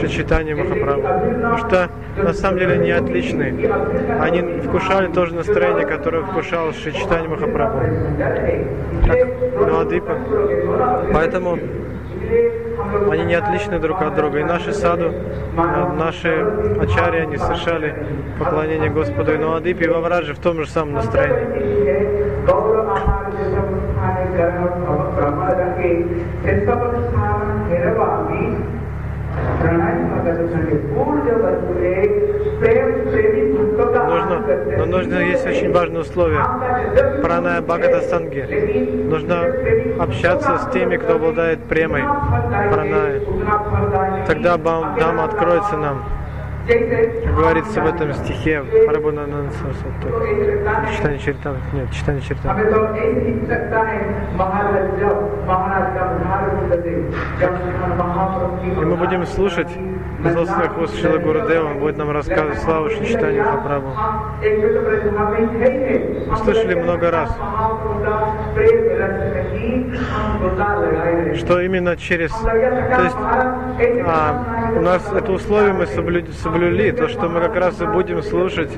Шичитани 0.00 0.54
Махапрабху. 0.54 1.02
Потому 1.02 1.58
что 1.58 1.90
на 2.16 2.32
самом 2.32 2.58
деле 2.58 2.74
они 2.74 2.90
отличные. 2.90 3.72
Они 4.20 4.42
вкушали 4.62 5.08
то 5.12 5.26
же 5.26 5.34
настроение, 5.34 5.86
которое 5.86 6.22
вкушал 6.22 6.72
Шичитани 6.72 7.28
Махапрабху. 7.28 7.80
Как 9.06 9.18
Навадипа. 9.66 10.16
Поэтому 11.12 11.58
они 13.10 13.24
не 13.24 13.34
отличны 13.34 13.78
друг 13.78 14.02
от 14.02 14.14
друга. 14.14 14.38
И 14.40 14.44
наши 14.44 14.72
саду, 14.72 15.12
наши 15.96 16.28
ачари, 16.80 17.20
они 17.20 17.36
совершали 17.36 17.94
поклонение 18.38 18.90
Господу 18.90 19.34
и 19.34 19.38
Навадипе 19.38 19.86
и 19.86 19.88
во 19.88 20.00
Врадже 20.00 20.34
в 20.34 20.38
том 20.38 20.62
же 20.62 20.70
самом 20.70 20.94
настроении. 20.94 22.28
Нужно, 34.08 34.44
но 34.78 34.86
нужно 34.86 35.18
есть 35.18 35.46
очень 35.46 35.72
важное 35.72 36.00
условие. 36.02 36.42
Праная 37.22 37.60
Бхагата 37.60 38.00
Санги. 38.02 38.42
Нужно 39.08 39.44
общаться 40.00 40.58
с 40.58 40.70
теми, 40.72 40.96
кто 40.96 41.16
обладает 41.16 41.64
премой 41.64 42.02
праная. 42.72 43.20
Тогда 44.26 44.56
Дама 44.56 45.24
откроется 45.24 45.76
нам. 45.76 46.04
Говорится 46.68 47.80
в 47.80 47.86
этом 47.86 48.12
стихе 48.12 48.62
Парабананан 48.86 49.48
Читание 50.94 51.18
Чиртам. 51.18 51.56
Нет, 51.72 51.90
читание 51.92 52.22
Чиртам. 52.22 52.58
И 58.64 58.84
мы 58.84 58.96
будем 58.96 59.24
слушать 59.24 59.70
собственных 60.24 60.78
уст 60.78 61.00
Шила 61.00 61.18
Гурудева, 61.18 61.66
он 61.66 61.78
будет 61.78 61.96
нам 61.96 62.10
рассказывать 62.10 62.58
славу 62.58 62.90
Шичтани 62.90 63.40
Махапрабху. 63.40 63.90
Мы 66.28 66.36
слышали 66.36 66.74
много 66.74 67.10
раз, 67.10 67.30
что 71.38 71.60
именно 71.60 71.96
через... 71.96 72.32
То 72.32 73.02
есть 73.02 73.16
а, 74.06 74.72
у 74.76 74.80
нас 74.80 75.12
это 75.12 75.32
условие 75.32 75.72
мы 75.72 75.86
соблю, 75.86 76.24
соблюли, 76.42 76.90
то, 76.92 77.08
что 77.08 77.28
мы 77.28 77.40
как 77.40 77.56
раз 77.56 77.80
и 77.80 77.86
будем 77.86 78.22
слушать 78.22 78.70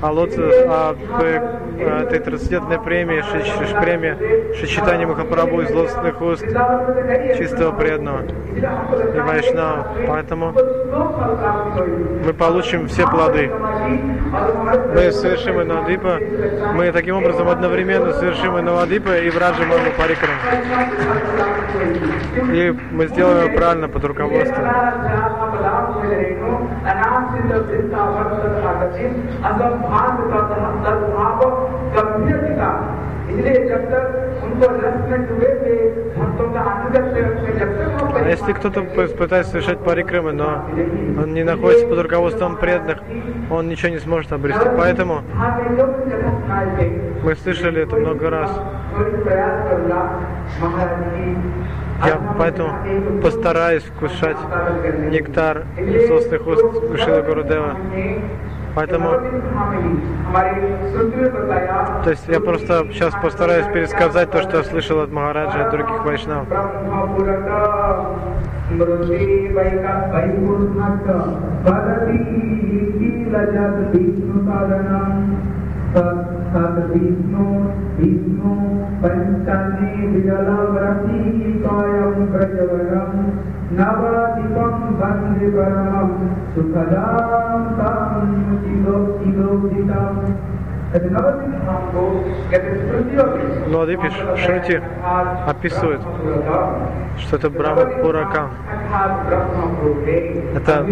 о, 0.00 0.10
лоце, 0.10 0.66
о, 0.66 0.96
о 1.18 2.02
этой 2.02 2.18
трансцендентной 2.18 2.80
премии, 2.80 3.22
шиш, 3.22 3.70
премии 3.80 4.54
Шичитани 4.56 5.04
Махапрабху 5.04 5.62
из 5.62 5.70
лотосных 5.70 6.20
уст 6.20 6.44
чистого 7.38 7.72
преданного 7.72 8.22
и 8.24 9.20
Вайшнава. 9.20 9.86
Поэтому 10.06 10.54
мы 12.24 12.32
получим 12.34 12.88
все 12.88 13.06
плоды. 13.06 13.50
Мы 14.94 15.12
совершим 15.12 15.60
и 15.60 15.64
Навадипа, 15.64 16.18
мы 16.74 16.92
таким 16.92 17.16
образом 17.16 17.48
одновременно 17.48 18.12
совершим 18.12 18.58
и 18.58 18.62
Навадипа 18.62 19.18
и 19.18 19.30
Враджа 19.30 19.64
Маму 19.64 19.90
Парикрам. 19.96 20.36
И 22.54 22.78
мы 22.90 23.06
сделаем 23.08 23.46
его 23.46 23.56
правильно 23.56 23.88
под 23.88 24.04
руководством. 24.04 24.64
А 38.14 38.28
если 38.28 38.52
кто-то 38.52 38.82
пытается 38.82 39.52
совершать 39.52 39.78
парикрымы, 39.80 40.32
но 40.32 40.64
он 41.18 41.34
не 41.34 41.42
находится 41.42 41.86
под 41.86 41.98
руководством 42.00 42.56
преданных, 42.56 42.98
он 43.50 43.68
ничего 43.68 43.88
не 43.90 43.98
сможет 43.98 44.32
обрести. 44.32 44.68
Поэтому 44.76 45.22
мы 47.24 47.34
слышали 47.36 47.82
это 47.82 47.96
много 47.96 48.30
раз. 48.30 48.50
Я 52.04 52.20
поэтому 52.38 53.20
постараюсь 53.22 53.84
вкушать 53.84 54.36
нектар 55.10 55.64
собственных 56.08 56.46
уст 56.46 56.64
Гушила 56.88 57.22
Гурудева. 57.22 57.76
Поэтому, 58.75 59.09
то 62.03 62.09
есть 62.09 62.27
я 62.27 62.39
просто 62.39 62.85
сейчас 62.91 63.13
постараюсь 63.21 63.65
пересказать 63.73 64.29
то, 64.29 64.41
что 64.43 64.57
я 64.57 64.63
слышал 64.63 64.99
от 65.01 65.11
Махараджа 65.11 65.59
и 65.59 65.61
от 65.63 65.71
других 65.71 66.05
вайшнав. 66.05 66.47
सत 76.51 76.77
विष्णु 76.89 77.45
विष्णु 77.97 78.51
पंचानी 79.01 80.07
विजलव्रती 80.11 81.51
कायं 81.63 82.25
प्रजवरं 82.31 83.11
नवदीपं 83.76 84.74
वन्दे 85.00 85.48
परमं 85.54 86.10
सुखदां 86.54 87.60
तं 87.78 88.12
Ну, 93.66 93.80
а 93.80 93.86
ты 93.86 93.96
пишешь, 93.96 94.40
Шрути 94.40 94.80
описывает, 95.46 96.00
что 97.18 97.36
это 97.36 97.48
Брама 97.48 97.86
Пурака. 97.86 98.50
Это, 100.54 100.86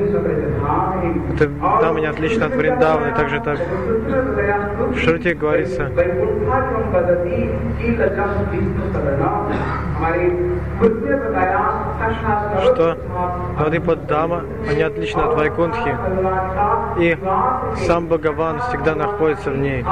это 1.34 1.48
да, 1.82 1.90
не 1.92 2.06
отлично 2.06 2.46
от 2.46 2.54
Вриндавны, 2.54 3.12
также 3.14 3.40
так. 3.40 3.58
в 3.58 4.98
Шрути 4.98 5.34
говорится. 5.34 5.90
Что 12.62 12.96
под 13.80 14.06
Дама, 14.06 14.44
они 14.68 14.82
отлично 14.82 15.24
от 15.26 15.36
Вайкунтхи, 15.36 15.94
и 16.98 17.18
сам 17.86 18.06
Бхагаван 18.06 18.60
всегда 18.60 18.94
находится 18.94 19.50
в 19.50 19.58
ней. 19.58 19.84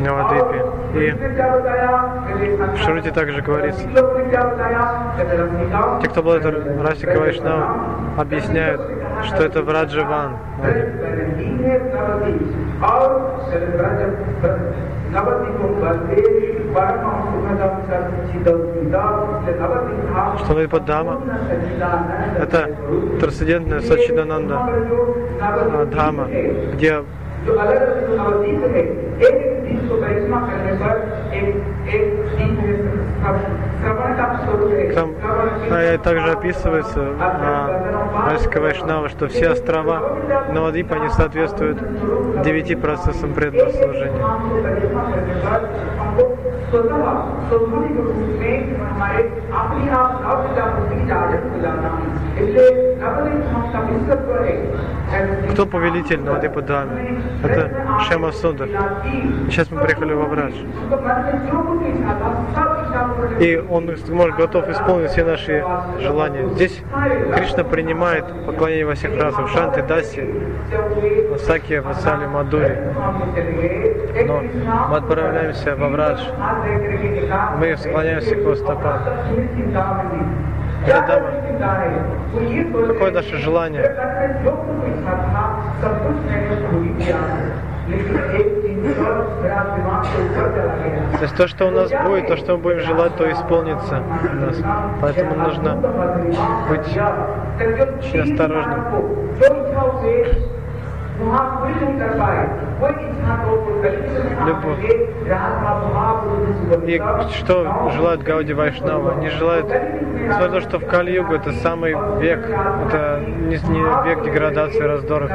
Навадвипе. 0.00 0.64
И 0.94 1.12
в 1.12 2.76
Шруте 2.78 3.10
также 3.10 3.42
говорится. 3.42 3.82
Те, 6.00 6.08
кто 6.08 6.22
был 6.22 6.32
это 6.32 6.50
Расика 6.82 7.18
Вайшнава, 7.18 7.76
объясняют, 8.18 8.80
что 9.24 9.44
это 9.44 9.62
Враджаван. 9.62 10.36
что 20.38 20.54
Нидипадама– 20.54 21.20
это 22.38 22.70
трансцендентная 23.20 23.80
Сачидананда 23.80 24.58
а, 25.40 25.86
Дхама, 25.86 26.28
где 26.74 27.02
जो 27.45 27.53
अलग 27.53 27.81
अलग 27.81 28.15
नवदीप 28.19 28.63
है 28.75 28.81
एक 28.81 29.35
एक 29.41 29.63
दिन 29.63 29.77
को 29.89 29.97
करिश्मा 30.01 30.39
करने 30.47 30.73
पर 30.81 30.93
एक 31.33 31.47
एक 31.95 32.03
दिन 32.37 32.55
है 32.63 32.73
श्रवण 33.81 34.15
का 34.17 34.25
स्वरूप 34.43 34.71
है 34.71 34.85
Там 34.93 35.09
а, 35.69 35.97
также 35.97 36.31
описывается 36.31 37.01
а, 37.19 38.29
Райска 38.29 38.59
Вайшнава, 38.59 39.09
что 39.09 39.27
все 39.27 39.49
острова 39.49 40.17
Навадипа, 40.53 40.95
они 40.95 41.09
соответствуют 41.09 41.77
девяти 42.43 42.75
процессам 42.75 43.33
преданного 43.33 43.71
служения. 43.71 44.21
स्वाभाविक 46.71 47.97
रूप 47.97 48.19
में 48.39 48.55
हमारे 48.79 49.23
अपनी 49.59 49.89
आप 49.99 50.21
नवविदा 50.23 50.65
मुक्ति 50.75 50.95
की 50.95 51.03
इजाजत 51.03 51.43
हो 51.53 51.61
जाना 51.61 51.91
इसलिए 52.35 52.69
नवदिन 53.03 53.41
हम 53.53 53.71
समिश्रत्व 53.73 54.31
है 54.43 54.55
Кто 55.51 55.65
повелитель 55.65 56.21
Навадипа 56.21 56.61
Дхами? 56.61 57.21
Это 57.43 57.71
Шема 58.07 58.31
Сундар. 58.33 58.67
Сейчас 59.49 59.71
мы 59.71 59.79
приехали 59.79 60.13
в 60.13 60.21
Абрадж. 60.21 60.55
и 63.40 63.62
Он 63.70 63.90
может 64.10 64.36
готов 64.36 64.68
исполнить 64.68 65.10
все 65.10 65.24
наши 65.24 65.64
желания. 65.98 66.48
Здесь 66.50 66.80
Кришна 67.34 67.64
принимает 67.64 68.24
поклонение 68.46 68.86
во 68.86 68.94
всех 68.94 69.20
разах. 69.20 69.48
в 69.48 69.52
Шанте, 69.52 69.82
Дасе, 69.82 70.26
Васаке, 71.30 71.80
Васале, 71.80 72.26
Но 72.26 72.42
мы 74.88 74.96
отправляемся 74.96 75.76
во 75.76 75.88
Врадж, 75.88 76.20
мы 77.58 77.76
склоняемся 77.76 78.34
к 78.34 78.38
его 78.38 78.54
стопам. 78.54 79.00
Рядом. 80.86 81.22
Какое 82.88 83.10
наше 83.12 83.36
желание? 83.36 83.82
То 91.18 91.22
есть 91.22 91.36
то, 91.36 91.46
что 91.48 91.66
у 91.66 91.70
нас 91.70 91.90
будет, 92.06 92.26
то, 92.28 92.36
что 92.36 92.56
мы 92.56 92.58
будем 92.58 92.80
желать, 92.80 93.16
то 93.16 93.30
исполнится 93.30 94.02
у 94.32 94.34
нас. 94.36 94.56
Поэтому 95.00 95.34
нужно 95.36 95.76
быть 96.68 96.88
очень 96.88 98.32
осторожным. 98.32 98.84
И 106.86 107.00
что 107.38 107.90
желают 107.92 108.22
Гауди 108.22 108.52
Вайшнава? 108.54 109.12
Они 109.12 109.28
желают, 109.28 109.66
несмотря 109.66 110.48
на 110.48 110.54
то, 110.54 110.60
что 110.60 110.78
в 110.78 110.86
Кали-Югу 110.86 111.34
это 111.34 111.52
самый 111.52 111.94
век, 112.20 112.40
это 112.86 113.20
не, 113.20 113.56
не 113.56 114.08
век 114.08 114.24
деградации, 114.24 114.80
раздоров, 114.80 115.30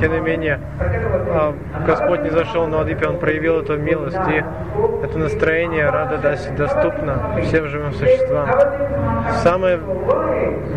тем 0.00 0.12
не 0.12 0.20
менее, 0.20 0.60
а, 0.80 1.54
Господь 1.86 2.22
не 2.22 2.30
зашел 2.30 2.66
на 2.66 2.80
Адипе, 2.80 3.06
Он 3.06 3.18
проявил 3.18 3.60
эту 3.60 3.76
милость, 3.78 4.18
и 4.28 4.44
это 5.04 5.18
настроение 5.18 5.88
Рада 5.90 6.18
Даси 6.18 6.50
доступно 6.50 7.40
всем 7.42 7.68
живым 7.68 7.92
существам. 7.92 8.48
Самое 9.42 9.78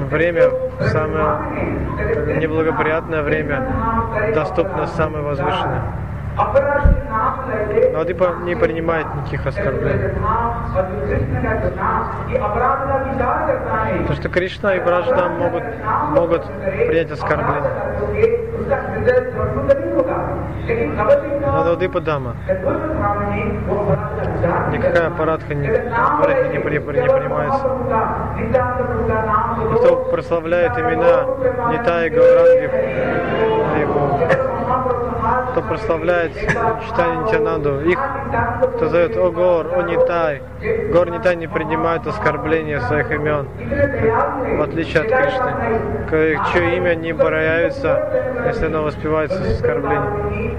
время, 0.09 0.51
самое 0.79 2.37
неблагоприятное 2.37 3.23
время 3.23 4.33
доступно 4.35 4.87
самое 4.87 5.23
возвышенное. 5.23 6.10
Но 7.93 7.99
Адипа 7.99 8.35
не 8.43 8.55
принимает 8.55 9.05
никаких 9.15 9.45
оскорблений. 9.45 10.09
Потому 14.01 14.15
что 14.15 14.29
Кришна 14.29 14.75
и 14.75 14.79
Браджда 14.79 15.29
могут, 15.29 15.63
могут 16.11 16.45
принять 16.87 17.11
оскорбление. 17.11 17.71
Но 21.41 21.71
Адипа 21.73 21.99
Дама. 21.99 22.35
Никакая 24.71 25.07
аппаратка 25.07 25.53
не, 25.53 25.67
аппаратка 25.67 26.47
не, 26.49 26.59
при- 26.59 26.77
не 26.77 26.79
принимается. 26.79 27.67
И 28.39 29.75
кто 29.75 29.95
прославляет 30.11 30.77
имена 30.77 31.25
Нита 31.71 32.05
и 32.05 32.09
Гауранги, 32.09 32.69
кто 35.50 35.62
прославляет 35.62 36.32
читание 36.34 37.24
Нитянанду, 37.24 37.80
их, 37.80 37.98
кто 38.76 38.88
зовет 38.88 39.16
«О 39.16 39.30
Гор», 39.30 39.66
«О 39.76 39.82
Нитай». 39.82 40.42
Гор 40.92 41.10
Нитай 41.10 41.36
не 41.36 41.46
принимает 41.46 42.06
оскорбления 42.06 42.80
своих 42.80 43.10
имен, 43.10 43.48
в 44.58 44.62
отличие 44.62 45.02
от 45.02 45.08
Кришны, 45.08 45.52
к- 46.08 46.52
чье 46.52 46.76
имя 46.76 46.94
не 46.94 47.12
проявится, 47.14 48.10
если 48.46 48.66
оно 48.66 48.82
воспевается 48.82 49.42
с 49.42 49.50
оскорблением. 49.56 50.56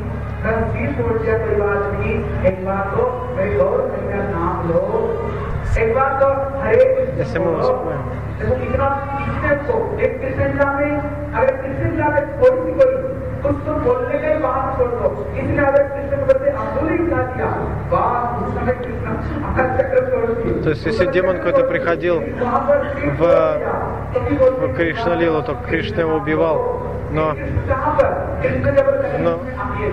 если 7.17 7.39
мы 7.39 7.51
воспеваем. 7.55 8.01
देखो 8.39 8.55
कितना 8.55 8.87
कितने 9.17 9.55
को 9.67 9.75
एक 9.99 10.11
कृष्ण 10.21 10.47
लीला 10.47 10.71
में 10.71 10.91
अगर 11.33 11.55
कृष्ण 11.61 11.89
लीला 11.91 12.07
में 12.09 12.25
कोई 12.39 12.51
भी 12.65 12.73
कोई 12.79 12.93
कुछ 13.43 13.55
तो 13.65 13.73
बोलने 13.85 14.17
का 14.81 14.81
ही 14.81 14.81
बात 14.81 14.81
छोड़ 14.81 14.89
दो 14.91 15.09
इसलिए 15.39 15.65
अगर 15.65 15.83
कृष्ण 15.87 16.17
को 16.17 16.25
बोलते 16.25 16.49
अमूल्य 16.49 16.97
लीला 16.97 17.21
दिया 17.31 17.49
बात 17.91 18.43
उस 18.43 18.53
समय 18.55 18.73
कृष्ण 18.83 19.07
अकल 19.49 19.67
चक्र 19.77 19.97
छोड़ 20.11 20.25
दिए 20.27 20.63
То 20.63 20.69
есть, 20.69 20.85
если 20.85 21.05
демон 21.07 21.37
какой-то 21.37 21.63
приходил 21.63 22.15
वहां 22.39 22.61
पर 22.67 22.77
в, 23.17 23.21
в 24.61 24.75
Кришналилу, 24.75 25.43
то 25.43 25.55
Кришна 25.69 26.01
его 26.01 26.15
убивал. 26.17 26.81
Но, 27.11 27.33
कहाँ 27.67 27.91
पर 27.97 28.09
कृष्ण 28.41 28.75
जब 28.75 28.87
но 29.19 29.39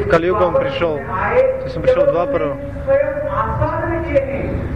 в 0.05 0.09
Кальюгу 0.09 0.45
он 0.45 0.55
пришел. 0.55 0.99
То 0.99 1.65
есть 1.65 1.77
он 1.77 1.83
пришел 1.83 2.07
в 2.07 2.13
Двапару. 2.13 2.57
स्वयं 2.85 3.29
आस्वाद 3.43 3.89
में 3.91 4.03
किए 4.05 4.21
हैं 4.21 4.75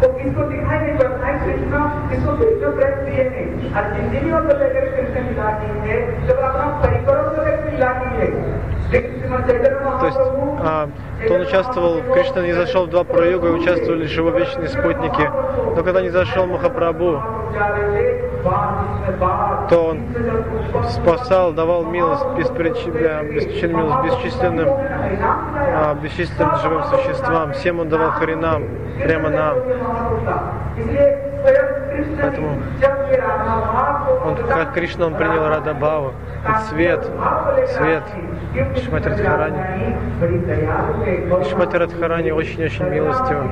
वो 0.00 0.08
किसको 0.12 0.42
दिखाई 0.50 0.78
नहीं 0.78 0.96
पड़ता 0.98 1.26
है 1.26 1.34
कृष्ण 1.44 1.78
किसको 2.08 2.32
कृष्ण 2.36 2.70
प्रेम 2.76 2.96
दिए 3.04 3.24
हैं 3.34 3.46
और 3.76 3.84
जिंदगियों 3.94 4.40
को 4.42 4.52
लेकर 4.58 4.84
कृष्ण 4.96 5.16
मिला 5.28 5.48
की 5.60 5.68
है 5.88 5.98
जब 6.26 6.38
अपना 6.38 6.66
परिवारों 6.82 7.24
को 7.30 7.44
लेकर 7.44 7.64
मिला 7.72 7.92
की 8.00 8.10
है 8.16 8.26
लेकिन 8.26 8.36
श्रीमद 8.36 8.69
चैतन्य 8.69 8.69
то 8.91 10.05
есть 10.05 10.19
а, 10.63 10.89
то 11.27 11.33
он 11.33 11.41
участвовал, 11.41 12.01
Кришна 12.13 12.41
не 12.41 12.53
зашел 12.53 12.87
в 12.87 12.89
два 12.89 13.03
проюга, 13.03 13.47
и 13.47 13.51
участвовали 13.51 14.03
лишь 14.03 14.15
его 14.15 14.31
вечные 14.31 14.67
спутники. 14.67 15.29
Но 15.75 15.83
когда 15.83 16.01
не 16.01 16.09
зашел 16.09 16.45
Махапрабху, 16.45 17.21
то 19.69 19.85
он 19.85 20.01
спасал, 20.89 21.53
давал 21.53 21.85
милость, 21.85 22.25
бесперечисленную 22.37 23.23
э, 23.23 23.33
беспереч... 23.33 23.73
милость 23.73 24.03
бесчисленным, 24.03 24.69
а, 24.69 25.95
бесчисленным 26.01 26.55
живым 26.57 26.83
существам. 26.83 27.53
Всем 27.53 27.79
он 27.79 27.89
давал 27.89 28.11
харинам, 28.11 28.63
прямо 29.01 29.29
нам. 29.29 29.57
Поэтому 32.21 32.57
он, 34.25 34.35
как 34.35 34.73
Кришна, 34.73 35.07
он 35.07 35.15
принял 35.15 35.47
рада 35.47 35.71
Радабава, 35.71 36.13
свет, 36.69 37.05
свет 37.69 38.03
Шмати 38.83 39.09
Радхарани. 39.09 39.95
Шмати 41.49 41.77
Радхарани 41.77 42.31
очень-очень 42.31 42.85
милостива. 42.85 43.47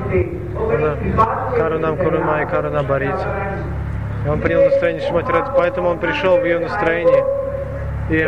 Она 0.74 0.96
Карунам 1.56 1.96
Курума 1.96 2.42
и 2.42 2.46
Каруна 2.46 2.82
Барити. 2.82 3.26
И 4.24 4.28
он 4.28 4.40
принял 4.40 4.64
настроение 4.64 5.06
Шмати 5.06 5.32
Радхарани, 5.32 5.56
поэтому 5.56 5.88
он 5.88 5.98
пришел 5.98 6.38
в 6.38 6.44
ее 6.44 6.58
настроение. 6.60 7.24
И 8.10 8.26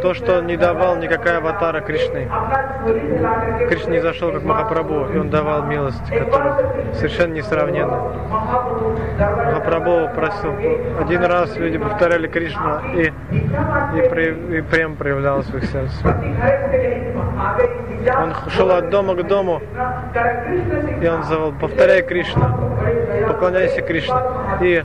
то, 0.00 0.14
что 0.14 0.40
не 0.40 0.56
давал 0.56 0.96
никакая 0.96 1.38
аватара 1.38 1.80
Кришны. 1.80 2.26
Кришна 3.68 3.90
не 3.90 4.00
зашел 4.00 4.32
как 4.32 4.42
Махапрабху, 4.44 5.12
и 5.12 5.18
он 5.18 5.28
давал 5.28 5.64
милость, 5.64 6.02
которая 6.08 6.94
совершенно 6.94 7.34
несравненна. 7.34 8.00
Махапрабху 9.18 10.14
просил. 10.14 10.54
Один 10.98 11.24
раз 11.24 11.54
люди 11.56 11.76
повторяли 11.76 12.28
Кришну 12.28 12.80
и, 12.94 13.08
и, 13.08 14.08
при, 14.08 14.58
и 14.58 14.62
прям 14.62 14.96
проявлял 14.96 15.42
своих 15.42 15.66
сердце. 15.66 15.94
Он 18.06 18.50
шел 18.50 18.70
от 18.70 18.88
дома 18.88 19.14
к 19.14 19.26
дому, 19.26 19.60
и 21.02 21.06
он 21.06 21.22
завал, 21.24 21.52
повторяй 21.60 22.02
Кришна, 22.02 22.56
поклоняйся 23.28 23.82
Кришне. 23.82 24.16
И 24.62 24.84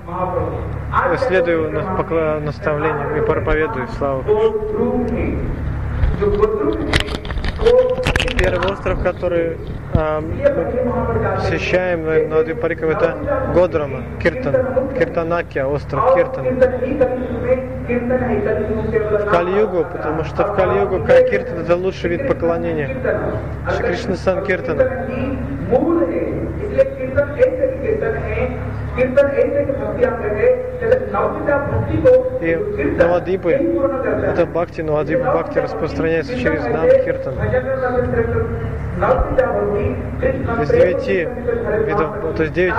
следую 1.27 1.71
наставлениям 1.71 3.15
и 3.17 3.21
проповедую 3.21 3.87
славу 3.89 4.23
Первый 8.37 8.71
остров, 8.71 9.03
который 9.03 9.57
а, 9.93 10.21
мы 10.21 11.35
посещаем 11.35 12.05
на 12.05 12.35
Ноды 12.35 12.55
Париков, 12.55 12.89
это 12.89 13.51
Годрама, 13.53 14.03
Киртан, 14.21 14.55
Киртанакия, 14.97 15.65
остров 15.65 16.15
Киртан. 16.15 16.45
В 17.85 19.25
Кальюгу, 19.29 19.85
потому 19.91 20.23
что 20.23 20.43
в 20.45 20.55
Кальюгу 20.55 21.05
Киртан 21.05 21.59
это 21.59 21.75
лучший 21.75 22.11
вид 22.11 22.27
поклонения. 22.27 22.89
Шри 23.75 23.87
Кришна 23.87 24.15
Сан 24.15 24.45
Киртана. 24.45 25.07
И 32.41 32.55
Навадипы, 32.97 33.51
это 33.51 34.45
Бхакти, 34.45 34.81
Навадипы 34.81 35.23
Бхакти 35.23 35.59
распространяется 35.59 36.37
через 36.37 36.63
нам 36.65 36.87
Киртан. 37.05 37.33
Из 40.61 40.69
девяти 40.69 41.27
видов, 41.85 42.35
то 42.35 42.43
есть 42.43 42.53
девять 42.53 42.75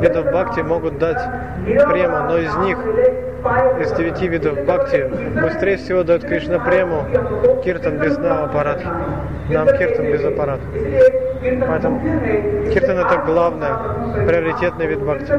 видов 0.00 0.26
Бхакти 0.26 0.60
могут 0.60 0.98
дать 0.98 1.22
према, 1.64 2.26
но 2.28 2.38
из 2.38 2.54
них 2.56 2.78
из 3.80 3.92
девяти 3.92 4.28
видов 4.28 4.64
бхакти 4.64 5.10
быстрее 5.40 5.78
всего 5.78 6.02
дает 6.02 6.24
Кришна 6.24 6.58
прему 6.58 7.04
киртан 7.64 7.98
без 7.98 8.18
аппарата. 8.18 8.84
Нам 9.48 9.66
киртан 9.66 10.12
без 10.12 10.24
аппарата. 10.24 10.62
Поэтому 11.40 12.00
киртан 12.72 12.98
это 12.98 13.22
главное, 13.24 13.72
приоритетный 14.26 14.86
вид 14.86 15.00
бхакти. 15.00 15.32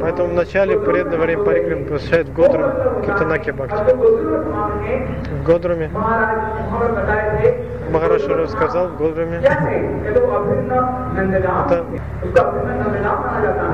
Поэтому 0.00 0.28
в 0.28 0.34
начале 0.34 0.78
преданное 0.78 1.18
время 1.18 1.42
Парикрим 1.42 1.86
посвящает 1.86 2.32
Годру 2.32 2.64
киртанаки 3.04 3.50
бхакти. 3.50 3.94
В 3.94 5.42
Годруме 5.42 5.90
Махараша 7.91 8.35
рассказал 8.35 8.89
в 8.89 8.97
Годруме. 8.97 9.37
Это, 9.37 9.55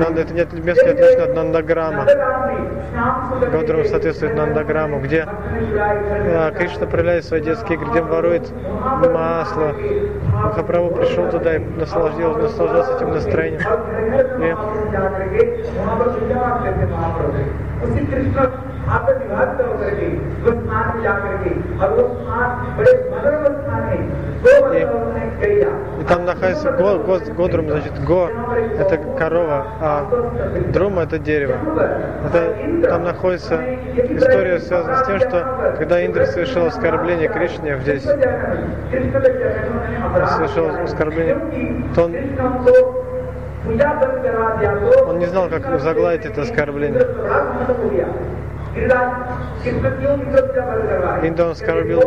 Нанда, 0.00 0.22
это 0.22 0.34
нет 0.34 0.52
место 0.64 0.90
отлично 0.90 1.24
от 1.24 1.34
Нандаграма. 1.34 2.06
Годрум 3.52 3.84
соответствует 3.84 4.34
Нандаграмму, 4.34 5.00
где 5.00 5.26
э, 5.26 6.52
Кришна 6.56 6.86
проявляет 6.86 7.24
свои 7.24 7.40
детские 7.40 7.78
игры, 7.78 7.90
где 7.90 8.02
ворует 8.02 8.52
масло. 9.12 9.72
Махапрабху 10.32 10.96
пришел 10.96 11.30
туда 11.30 11.56
и 11.56 11.58
наслаждался, 11.58 12.40
наслаждался 12.40 12.96
этим 12.96 13.10
настроением. 13.10 13.60
И 14.40 14.54
आपका 18.88 19.12
विभाग 19.12 19.48
कर 19.56 19.66
करके 19.80 20.06
वो 20.44 20.52
स्थान 20.60 20.96
में 20.96 21.02
जाकर 21.02 21.34
के 21.42 21.50
और 21.82 21.88
वो 21.96 22.02
स्थान 22.14 22.48
बड़े 22.78 22.92
मनोरम 23.10 23.44
स्थान 23.60 23.82
है 23.88 23.96
и 24.40 26.04
там 26.04 26.24
находится 26.24 26.70
го, 26.72 26.98
го, 26.98 27.18
годрум, 27.36 27.68
значит, 27.68 28.02
го 28.04 28.30
это 28.78 28.96
корова, 29.18 29.66
а 29.80 30.06
друма 30.72 31.02
это 31.02 31.18
дерево. 31.18 31.56
Это, 32.26 32.88
там 32.88 33.04
находится 33.04 33.60
история 33.96 34.58
связана 34.60 34.96
с 34.96 35.06
тем, 35.06 35.18
что 35.18 35.74
когда 35.76 36.06
Индра 36.06 36.24
совершил 36.26 36.66
оскорбление 36.66 37.28
Кришне 37.28 37.78
здесь, 37.80 38.02
совершил 38.02 40.68
оскорбление, 40.84 41.36
то 41.94 42.04
он 42.04 42.14
он 45.08 45.18
не 45.18 45.26
знал, 45.26 45.48
как 45.48 45.80
загладить 45.80 46.26
это 46.26 46.42
оскорбление. 46.42 47.04
Инда 51.22 51.44
он 51.46 51.50
оскорбил. 51.50 52.00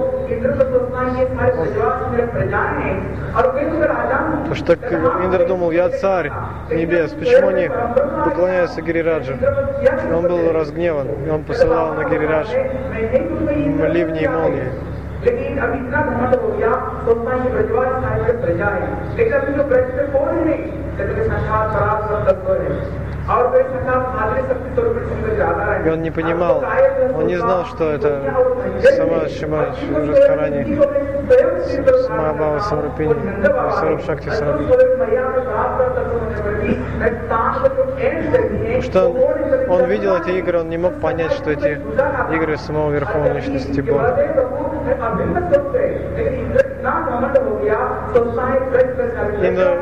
Потому 4.44 4.56
что 4.56 4.74
Индра 4.74 5.46
думал, 5.48 5.72
я 5.72 5.90
царь 5.90 6.32
небес, 6.70 7.12
почему 7.12 7.50
они 7.50 7.70
поклоняются 8.26 8.82
Гирираджу? 8.82 9.34
И 9.34 10.14
он 10.14 10.24
был 10.24 10.52
разгневан, 10.52 11.08
и 11.26 11.30
он 11.30 11.44
посылал 11.44 11.94
на 11.94 12.04
Гирирадж 12.06 12.48
ливни 13.92 14.22
и 14.22 14.28
молнии. 14.28 14.72
लेकिन 15.26 15.58
अब 15.64 15.74
इतना 15.76 16.02
घमंड 16.02 16.36
हो 16.44 16.48
गया 16.52 16.70
सोचता 17.06 17.34
है 17.34 17.42
कि 17.42 17.50
ब्रजवास 17.56 17.90
साहिब 18.04 18.24
में 18.28 18.42
प्रजा 18.42 18.70
है 18.76 18.86
लेकिन 19.18 19.34
अभी 19.40 19.54
जो 19.54 19.64
ब्रज 19.72 19.92
में 19.98 20.08
कौन 20.14 20.30
है 20.38 20.46
नहीं 20.46 20.64
लेकिन 21.00 21.28
साक्षात 21.28 21.68
परात 21.74 22.08
सब 22.10 22.26
तत्व 22.30 22.54
है 22.62 23.05
и 25.85 25.89
он 25.89 26.03
не 26.03 26.11
понимал, 26.13 26.63
он 27.13 27.27
не 27.27 27.37
знал, 27.37 27.65
что 27.67 27.91
это 27.91 28.23
сама 28.97 29.29
Шима 29.29 29.75
Радхарани, 29.93 30.79
Самабава 32.07 32.61
Самрупини, 32.61 33.17
Саруб 33.81 34.05
Шакти. 34.05 34.31
Что 38.83 39.09
он, 39.09 39.71
он 39.71 39.85
видел 39.87 40.17
эти 40.17 40.39
игры, 40.39 40.61
он 40.61 40.69
не 40.69 40.79
мог 40.79 41.01
понять, 41.01 41.33
что 41.33 41.51
эти 41.51 41.81
игры 42.33 42.57
самого 42.57 42.93
Верховной 42.93 43.35
Личности 43.35 43.81
Бога. 43.81 44.17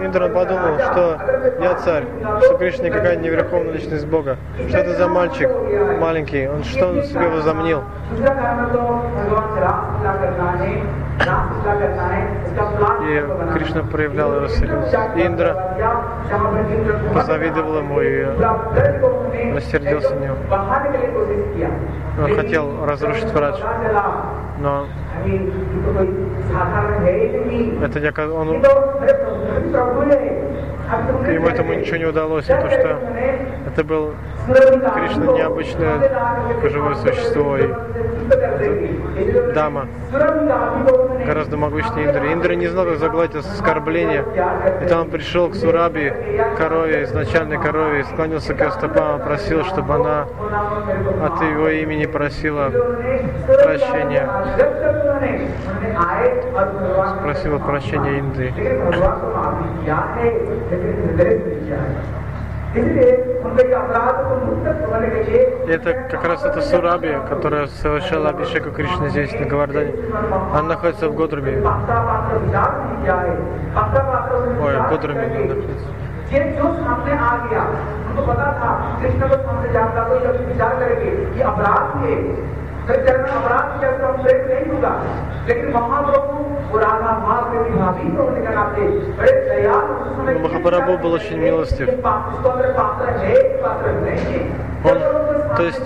Индра, 0.04 0.28
подумал, 0.28 0.78
что 0.78 1.18
я 1.60 1.74
царь, 1.74 2.04
что 2.42 2.56
Кришна 2.56 2.86
никакая 2.86 3.16
не 3.16 3.28
верховная 3.28 3.72
личность 3.72 4.06
Бога. 4.06 4.36
Что 4.68 4.78
это 4.78 4.94
за 4.94 5.08
мальчик 5.08 5.50
маленький? 6.00 6.48
Он 6.48 6.64
что 6.64 6.88
он 6.88 7.02
себе 7.02 7.28
возомнил? 7.28 7.82
И 13.02 13.54
Кришна 13.54 13.82
проявлял 13.82 14.40
рассердился. 14.40 15.10
Индра 15.16 15.76
позавидовал 17.12 17.78
ему 17.78 18.00
и 18.00 18.24
рассердился 19.54 20.14
на 20.14 20.24
него. 20.24 20.36
Он 22.22 22.34
хотел 22.36 22.84
разрушить 22.84 23.32
врач, 23.32 23.56
но 24.58 24.86
это 27.82 28.00
не 28.00 28.32
он 28.32 28.62
ему 31.32 31.46
этому 31.48 31.74
ничего 31.74 31.96
не 31.96 32.04
удалось, 32.04 32.44
потому 32.46 32.70
что 32.70 32.98
это 33.66 33.84
был 33.84 34.14
Кришна 34.46 35.32
необычное 35.32 36.10
живое 36.70 36.94
существо 36.96 37.56
и 37.56 37.66
дама 39.54 39.86
гораздо 41.24 41.56
могущественнее 41.56 42.08
Индры. 42.08 42.32
Индра 42.32 42.52
не 42.54 42.66
знал, 42.66 42.84
как 42.84 42.98
загладить 42.98 43.36
оскорбление. 43.36 44.24
И 44.82 44.86
там 44.86 45.02
он 45.02 45.10
пришел 45.10 45.48
к 45.48 45.54
Сураби, 45.54 46.12
корове, 46.58 47.04
изначальной 47.04 47.58
корове, 47.58 48.00
и 48.00 48.02
склонился 48.04 48.54
к 48.54 48.60
ее 48.60 48.70
стопам, 48.70 49.20
просил, 49.20 49.64
чтобы 49.64 49.94
она 49.94 50.26
от 51.22 51.42
его 51.42 51.68
имени 51.68 52.06
просила 52.06 52.70
прощения. 53.46 54.28
Спросила 57.20 57.58
прощения 57.58 58.18
Индры. 58.18 58.52
Это 65.67 65.93
как 65.93 66.25
раз 66.25 66.45
это 66.45 66.61
Сураби, 66.61 67.17
которая 67.29 67.67
совершала 67.67 68.29
Абишеку 68.29 68.71
Кришны 68.71 69.09
здесь, 69.09 69.31
на 69.39 69.45
Гавардане. 69.45 69.93
Она 70.53 70.63
находится 70.63 71.09
в 71.09 71.15
Годруме. 71.15 71.61
Ой, 74.61 74.75
в 74.77 74.89
Годруме 74.89 75.21
она 75.21 75.39
находится. 75.55 75.87
ये 76.31 76.39
जो 76.57 76.65
सामने 76.77 77.13
आ 77.17 77.29
गया 77.49 77.61
उनको 78.09 78.21
पता 78.25 78.47
था 78.57 78.69
कृष्ण 79.01 79.29
को 79.29 79.37
सामने 79.45 79.71
जाता 79.73 80.03
तो 80.09 80.17
जब 80.25 80.35
विचार 80.49 80.75
करेंगे 80.79 81.11
ये 81.37 81.43
अपराध 81.51 81.95
है 82.03 82.17
پھر 82.86 83.06
چلنا 83.06 83.32
افراد 83.32 83.80
کیا 83.80 83.90
تو 83.90 84.08
ہم 84.08 84.22
شریک 84.22 84.46
نہیں 84.46 84.74
ہوگا۔ 84.74 85.02
لیکن 85.46 85.76
وہاں 85.76 86.02
لوگ 86.02 86.44
پوران 86.70 87.02
تیار 89.48 89.88
میں 90.24 90.96
очень 91.12 91.38
милостив. 91.38 91.88
Он 94.84 94.98
то 95.56 95.62
есть, 95.62 95.84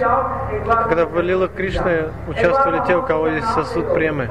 когда 0.88 1.04
в 1.07 1.20
лилах 1.20 1.52
Кришны 1.52 2.11
участвовали 2.26 2.83
те, 2.87 2.96
у 2.96 3.02
кого 3.02 3.28
есть 3.28 3.46
сосуд 3.48 3.92
премы. 3.94 4.28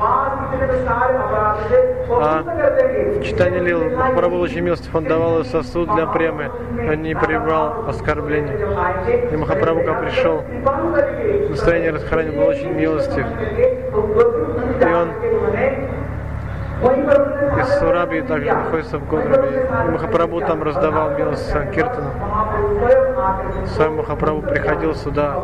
А 2.09 2.43
в 3.19 3.23
читании 3.23 3.59
лил 3.59 3.89
Махапрабху 3.89 4.37
очень 4.39 4.61
милостив, 4.61 4.93
он 4.95 5.03
давал 5.05 5.43
сосуд 5.45 5.93
для 5.93 6.07
премы, 6.07 6.51
он 6.71 7.01
не 7.01 7.15
привал 7.15 7.87
оскорбления. 7.87 8.57
И 9.31 9.35
Махапрабху, 9.35 9.83
когда 9.83 9.99
пришел, 9.99 10.43
настроение 11.49 11.91
Радхарани 11.91 12.31
было 12.31 12.45
очень 12.45 12.71
милостив. 12.71 13.25
И 14.79 14.85
он 14.85 15.09
И 16.79 17.63
Сураби 17.79 18.21
также 18.21 18.53
находится 18.53 18.99
в 18.99 19.07
Годраме. 19.07 19.67
Махапрабху 19.91 20.41
там 20.41 20.61
раздавал 20.61 21.11
милость 21.17 21.49
Санкиртану. 21.49 22.11
Сам 23.65 23.97
Махапрабху 23.97 24.43
приходил 24.43 24.93
сюда, 24.93 25.35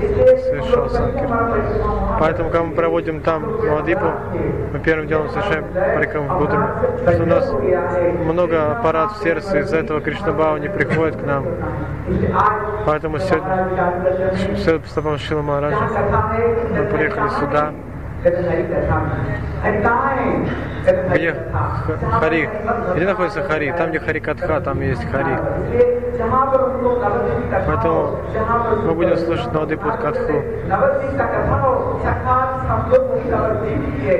совершал 0.00 0.90
Санкиртан. 0.90 1.62
Поэтому, 2.18 2.50
когда 2.50 2.64
мы 2.64 2.74
проводим 2.74 3.20
там 3.20 3.42
Маладипу, 3.64 4.06
мы 4.72 4.78
первым 4.80 5.06
делом 5.06 5.28
совершаем 5.30 5.66
парикам 5.72 6.26
в 6.26 6.38
Гудраме. 6.38 6.68
Что 7.12 7.22
у 7.22 7.26
нас 7.26 7.52
много 8.24 8.72
аппарат 8.72 9.12
в 9.12 9.22
сердце, 9.22 9.60
из-за 9.60 9.76
этого 9.78 10.00
Кришнабау 10.00 10.56
не 10.56 10.68
приходит 10.68 11.16
к 11.16 11.22
нам. 11.24 11.46
Поэтому 12.86 13.18
сегодня, 13.18 13.68
все 14.56 14.80
по 14.80 14.88
стопам 14.88 15.18
Шила 15.18 15.42
Махараджа, 15.42 15.88
мы 16.70 16.84
приехали 16.86 17.28
сюда, 17.38 17.70
где 21.14 21.34
Хари? 22.20 22.48
Где 22.94 23.06
находится 23.06 23.42
Хари? 23.42 23.74
Там, 23.76 23.90
где 23.90 24.00
Хари 24.00 24.20
Катха, 24.20 24.60
там 24.60 24.80
есть 24.80 25.04
Хари. 25.10 26.11
Поэтому 27.66 28.16
мы 28.86 28.94
будем 28.94 29.16
слушать 29.16 29.52
Навадипут 29.52 29.96
Катху. 29.96 30.42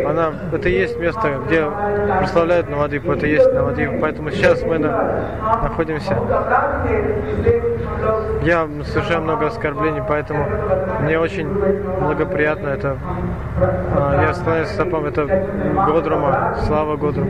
Она, 0.08 0.32
это 0.52 0.68
и 0.68 0.72
есть 0.72 0.98
место, 0.98 1.28
где 1.46 1.66
прославляют 2.18 2.68
Навадипу, 2.70 3.12
это 3.12 3.26
и 3.26 3.30
есть 3.30 3.52
Навадип. 3.52 4.00
Поэтому 4.00 4.30
сейчас 4.30 4.62
мы 4.62 4.78
на- 4.78 5.20
находимся. 5.62 6.16
Я 8.42 8.66
совершаю 8.84 9.22
много 9.22 9.46
оскорблений, 9.46 10.02
поэтому 10.06 10.44
мне 11.00 11.18
очень 11.18 11.48
благоприятно 12.00 12.68
это. 12.68 12.96
А, 13.96 14.22
Я 14.22 14.32
к 14.32 14.66
стопам, 14.66 15.04
это 15.06 15.26
Годрума, 15.86 16.56
слава 16.66 16.96
Годру. 16.96 17.24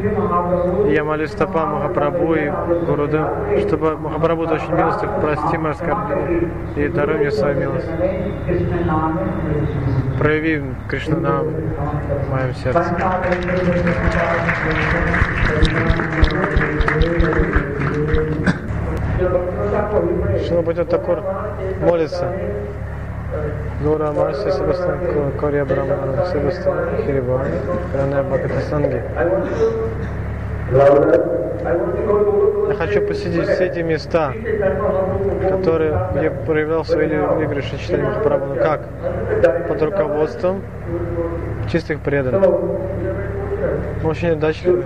Я 0.88 1.04
молюсь 1.04 1.30
стопам 1.32 1.74
Махапрабху 1.74 2.34
и 2.34 2.50
Гурудев, 2.86 3.26
чтобы 3.66 3.96
Махапрабху 3.98 4.46
очень 4.62 4.74
милостив, 4.76 5.08
прости 5.20 5.58
мои 5.58 5.72
оскорбления 5.72 6.50
и 6.76 6.88
даруй 6.88 7.18
мне 7.18 7.30
свою 7.30 7.58
милость. 7.58 7.88
Прояви 10.18 10.62
Кришна 10.88 11.16
нам 11.16 11.46
в 11.46 12.30
моем 12.30 12.54
сердце. 12.54 12.84
Шилабхати 20.46 20.84
Такур 20.84 21.22
молится. 21.80 22.32
Гура 23.82 24.12
Марси 24.12 24.50
Себастан 24.50 24.98
Кория 25.40 25.64
Брахмана 25.64 26.26
Себастан 26.30 26.74
Хирибани 27.04 27.58
Ране 27.94 28.22
Бхактисанги. 28.22 29.02
Я 31.64 32.74
хочу 32.74 33.02
посетить 33.02 33.46
все 33.48 33.66
эти 33.66 33.80
места, 33.80 34.32
которые, 35.48 36.08
где 36.14 36.30
проявлял 36.30 36.84
свои 36.84 37.06
игры 37.06 37.62
Шичтани 37.62 38.02
Махапрабху. 38.02 38.54
Ну 38.54 38.56
как? 38.56 38.88
Под 39.68 39.82
руководством 39.82 40.62
чистых 41.70 42.00
преданных. 42.00 42.50
Мы 44.02 44.10
очень 44.10 44.32
удачливы, 44.32 44.82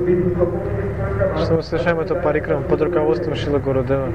что 1.38 1.54
мы 1.54 1.62
совершаем 1.62 2.00
эту 2.00 2.14
парикрам 2.16 2.62
под 2.64 2.82
руководством 2.82 3.34
Шила 3.34 3.58
Гурудева. 3.58 4.08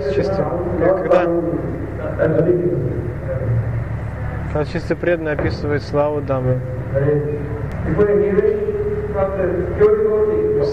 С 0.00 0.14
чистым. 0.14 0.46
Когда, 0.78 1.26
когда 4.52 4.64
чистый 4.64 4.96
преданный 4.96 5.32
описывает 5.32 5.82
славу 5.82 6.20
Дамы, 6.20 6.60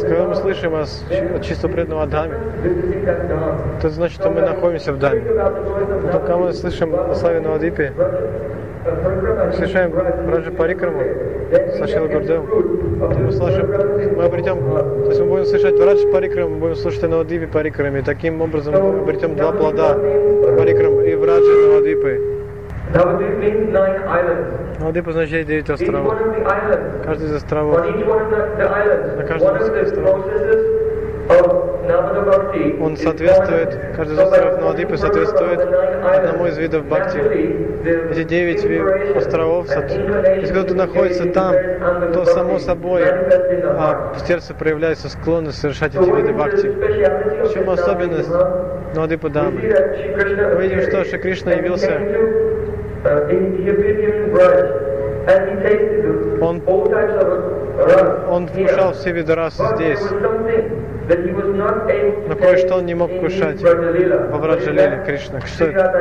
когда 0.02 0.28
мы 0.28 0.36
слышим 0.36 0.74
о 0.76 1.40
чисто 1.40 1.68
преданного 1.68 2.04
Адаме, 2.04 2.36
это 3.78 3.90
значит, 3.90 4.20
что 4.20 4.30
мы 4.30 4.42
находимся 4.42 4.94
в 4.94 5.00
Даме. 5.00 5.22
Но 5.22 6.20
когда 6.20 6.38
мы 6.38 6.54
слышим 6.54 6.96
о 6.96 7.14
славе 7.16 7.40
Навадипе, 7.40 7.94
совершаем 9.54 9.94
Раджа 10.30 10.52
Парикраму 10.52 11.02
с 11.52 11.82
Ашила 11.82 12.08
Гурдевом, 12.08 12.48
то 13.00 13.20
мы 13.20 13.32
слышим, 13.32 13.68
мы 14.18 14.24
обретем, 14.24 14.60
то 14.60 15.06
есть 15.08 15.22
мы 15.22 15.28
будем 15.28 15.46
слышать 15.46 15.80
Раджа 15.80 16.08
Парикраму, 16.12 16.50
мы 16.50 16.58
будем 16.58 16.76
слушать 16.76 17.04
о 17.04 17.08
Навадипе 17.08 17.48
Парикраме, 17.48 18.02
таким 18.02 18.42
образом 18.42 18.74
мы 18.74 19.00
обретем 19.00 19.36
два 19.36 19.52
плода 19.52 19.94
Парикрам 19.94 21.02
и 21.02 21.16
в 21.16 21.24
Раджа 21.24 21.68
Навадипы. 21.68 22.33
Navadvip 22.94 23.40
means 23.40 23.74
nine 23.74 24.04
islands. 24.08 24.80
Навадипа 24.80 25.10
означает 25.10 25.48
девять 25.48 25.70
островов. 25.70 26.16
Каждый 27.04 27.28
из 27.28 27.34
островов 27.34 27.78
На 27.86 29.24
каждом 29.24 29.58
из 29.58 29.88
островов. 29.88 30.26
Он 32.82 32.98
соответствует, 32.98 33.96
каждый 33.96 34.14
из 34.14 34.20
островов 34.20 34.60
Навадипы 34.60 34.98
соответствует 34.98 35.60
одному 35.60 36.48
из 36.48 36.58
видов 36.58 36.86
бхакти. 36.86 37.18
Эти 38.12 38.24
девять 38.24 38.66
островов, 39.16 39.68
если 39.70 40.52
кто-то 40.52 40.76
находится 40.76 41.26
там, 41.32 41.56
то 42.14 42.26
само 42.26 42.60
собой 42.60 43.04
а, 43.06 44.14
в 44.14 44.28
сердце 44.28 44.54
проявляется 44.54 45.10
склонность 45.10 45.60
совершать 45.60 45.96
эти 45.96 46.10
виды 46.10 46.34
бхакти. 46.34 46.68
В 46.68 47.54
чем 47.54 47.70
особенность 47.70 48.30
see 48.94 49.30
Дамы? 49.30 49.62
Мы 50.56 50.68
видим, 50.68 50.82
что 50.82 51.04
Шри 51.06 51.18
Кришна 51.20 51.54
явился, 51.54 52.00
uh, 53.04 53.30
Он- 56.42 56.62
он 58.30 58.46
here. 58.46 58.68
вкушал 58.68 58.94
все 58.94 59.12
виды 59.12 59.34
there 59.36 59.56
здесь, 59.76 60.00
но 62.28 62.36
кое-что 62.36 62.76
он 62.76 62.86
не 62.86 62.96
мог 62.96 63.10
Brajalila. 63.62 64.30
во 64.32 64.38
Враджалиле 64.38 65.04
Кришна. 65.06 65.42
Что 65.42 65.66
это? 65.66 65.92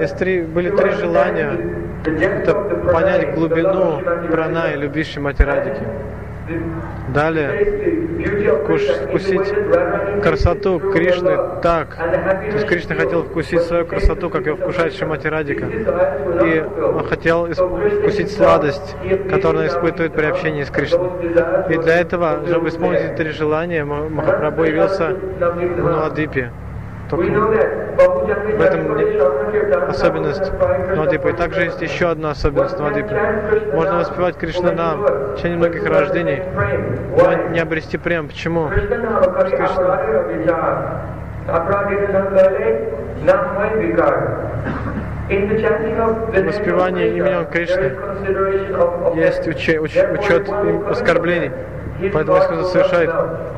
Есть 0.00 0.16
три, 0.18 0.42
были 0.42 0.70
три 0.70 0.90
желания. 0.90 1.52
Это 2.04 2.54
понять 2.92 3.34
глубину 3.34 4.00
прана 4.30 4.72
и 4.72 4.76
любви 4.76 5.04
Шримати 5.04 5.42
Радики. 5.42 5.82
Далее 7.14 7.50
вкуш, 8.64 8.82
вкусить 8.82 9.54
красоту 10.22 10.80
Кришны 10.80 11.36
так. 11.62 11.96
То 11.96 12.54
есть 12.54 12.66
Кришна 12.66 12.96
хотел 12.96 13.22
вкусить 13.22 13.62
свою 13.62 13.86
красоту, 13.86 14.30
как 14.30 14.46
ее 14.46 14.56
вкушает 14.56 14.94
Шримати 14.94 15.28
Радика. 15.28 15.66
И 16.44 16.64
он 16.82 17.06
хотел 17.06 17.46
вкусить 17.52 18.32
сладость, 18.32 18.96
которую 19.30 19.62
он 19.62 19.68
испытывает 19.68 20.12
при 20.12 20.26
общении 20.26 20.64
с 20.64 20.70
Кришной. 20.70 21.10
И 21.68 21.78
для 21.78 22.00
этого, 22.00 22.40
чтобы 22.48 22.68
исполнить 22.70 23.14
три 23.14 23.30
желания, 23.30 23.84
Ма- 23.84 24.08
Махапрабху 24.08 24.64
явился 24.64 25.10
в 25.10 25.84
Навадипе. 25.84 26.50
Только 27.10 27.40
в 28.56 28.60
этом 28.62 29.88
особенность 29.88 30.52
Навадипа. 30.94 31.28
И 31.28 31.32
также 31.32 31.62
есть 31.64 31.82
еще 31.82 32.10
одна 32.10 32.30
особенность 32.30 32.78
Навадипа. 32.78 33.10
Можно 33.74 33.98
воспевать 33.98 34.36
Кришна 34.36 34.72
нам 34.72 35.00
в 35.02 35.34
течение 35.36 35.58
многих 35.58 35.84
рождений, 35.86 36.42
но 37.16 37.32
не 37.52 37.58
обрести 37.60 37.98
прем. 37.98 38.28
Почему? 38.28 38.68
В 46.32 46.46
воспевании 46.46 47.08
именем 47.16 47.46
Кришны 47.46 47.92
Есть 49.16 49.46
уче- 49.48 49.78
уч- 49.78 50.18
учет 50.18 50.48
им 50.48 50.86
оскорблений. 50.88 51.50
Поэтому 52.12 52.36
если 52.36 52.48
кто-то 52.48 52.64
совершает 52.64 53.10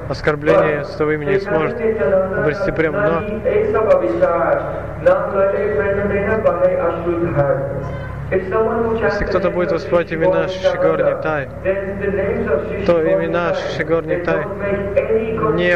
оскорбление 0.09 0.85
с 0.85 0.91
того 0.97 1.13
имени, 1.13 1.39
сможет 1.39 1.77
обрести 1.77 2.73
прем. 2.73 2.93
Но 2.93 3.23
если 8.33 9.25
кто-то 9.25 9.51
будет 9.51 9.73
воспевать 9.73 10.11
имена 10.11 10.49
Шигор 10.49 11.03
Нитай, 11.03 11.49
то 12.87 13.03
имена 13.03 13.55
Шигор 13.77 14.07
Нитай 14.07 14.47
не, 15.55 15.73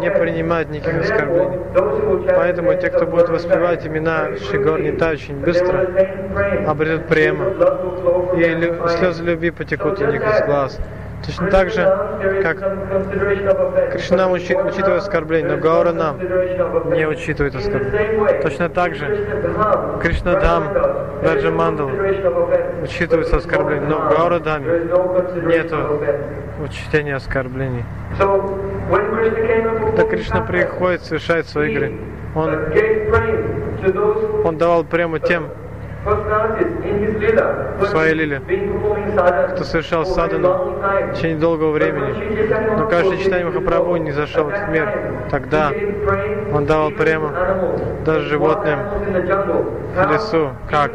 не 0.00 0.10
принимают 0.10 0.70
никаких 0.70 1.02
оскорблений. 1.02 1.60
Поэтому 2.34 2.74
те, 2.76 2.88
кто 2.88 3.06
будет 3.06 3.28
воспевать 3.28 3.86
имена 3.86 4.36
Шигор 4.50 4.80
Нитай 4.80 5.14
очень 5.14 5.36
быстро, 5.36 5.86
обретут 6.66 7.08
према. 7.08 7.44
И 8.38 8.72
слезы 8.96 9.22
любви 9.22 9.50
потекут 9.50 10.00
у 10.00 10.06
них 10.06 10.22
из 10.22 10.46
глаз. 10.46 10.78
Точно 11.26 11.50
так 11.50 11.70
же, 11.70 11.82
как 12.42 12.58
Кришна 13.92 14.28
учи, 14.28 14.54
учитывает 14.56 15.02
оскорбление, 15.02 15.56
но 15.56 15.58
Гаура 15.58 15.92
нам 15.92 16.18
не 16.18 17.06
учитывает 17.06 17.54
оскорбление. 17.54 18.40
Точно 18.42 18.68
так 18.68 18.94
же 18.94 19.06
Кришна 20.02 20.40
Дам, 20.40 20.64
Раджа 21.22 21.50
Мандал 21.50 21.90
учитывается 22.82 23.36
оскорбление, 23.36 23.88
но 23.88 24.08
Гаура 24.08 24.38
Даме 24.38 24.66
нету 25.44 25.76
учтения 26.62 27.16
оскорблений. 27.16 27.84
Когда 28.16 30.04
Кришна 30.04 30.40
приходит 30.42 31.02
совершать 31.02 31.46
свои 31.46 31.72
игры, 31.72 31.92
он, 32.34 32.50
он 34.44 34.58
давал 34.58 34.84
прямо 34.84 35.20
тем, 35.20 35.48
в 36.04 37.86
своей 37.86 38.14
лиле, 38.14 38.40
кто 39.54 39.64
совершал 39.64 40.06
садану 40.06 40.78
в 41.12 41.14
течение 41.14 41.38
долгого 41.38 41.72
времени. 41.72 42.78
Но 42.78 42.88
каждый 42.88 43.18
читание 43.18 43.46
Махапрабху 43.46 43.96
не 43.96 44.12
зашел 44.12 44.44
в 44.44 44.48
этот 44.48 44.68
мир. 44.68 44.88
Тогда 45.30 45.70
он 46.52 46.66
давал 46.66 46.90
прямо. 46.92 47.32
даже 48.04 48.28
животным 48.28 48.78
в 49.94 50.12
лесу. 50.12 50.50
Как? 50.68 50.92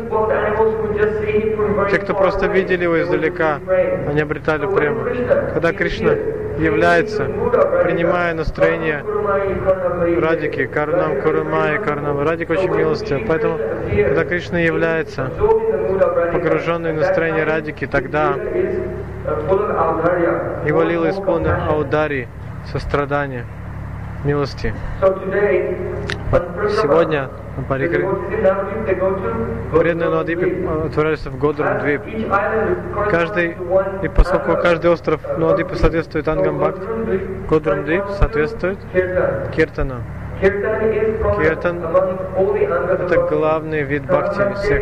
Те, 1.91 1.99
кто 1.99 2.13
просто 2.13 2.47
видели 2.47 2.83
его 2.83 3.01
издалека, 3.01 3.59
они 4.09 4.21
обретали 4.21 4.65
прямо. 4.65 5.03
Когда 5.53 5.71
Кришна 5.73 6.13
является, 6.57 7.25
принимая 7.83 8.33
настроение 8.33 9.03
Радики, 10.19 10.65
Карнам 10.65 11.21
Курумай, 11.21 11.79
Карнам. 11.79 12.19
Радик 12.21 12.49
очень 12.49 12.69
милостив. 12.69 13.21
Поэтому, 13.27 13.57
когда 13.89 14.23
Кришна 14.25 14.59
является, 14.59 15.31
погруженный 16.31 16.93
в 16.93 16.97
настроение 16.97 17.43
Радики, 17.43 17.85
тогда 17.85 18.35
его 20.65 20.83
лила 20.83 21.09
исполнена 21.09 21.67
аудари, 21.67 22.27
сострадания, 22.71 23.45
милости. 24.23 24.73
Сегодня 26.81 27.29
на 27.57 27.63
Парикре 27.63 28.07
преданные 29.71 30.09
Нуадипе 30.09 30.67
отправляются 30.85 31.29
в 31.29 31.37
Годрум 31.37 31.79
Двип. 31.79 32.01
Каждый, 33.09 33.57
и 34.03 34.07
поскольку 34.07 34.55
каждый 34.61 34.91
остров 34.91 35.21
Нуадипе 35.37 35.75
соответствует 35.75 36.27
Ангам 36.27 36.59
Бхакти, 36.59 36.87
Годрум 37.49 37.85
Двип 37.85 38.03
соответствует 38.19 38.77
Киртану. 39.55 39.95
Киртан– 40.41 41.79
это 42.99 43.21
главный 43.29 43.83
вид 43.83 44.03
бхакти 44.05 44.41
из 44.41 44.59
всех. 44.59 44.81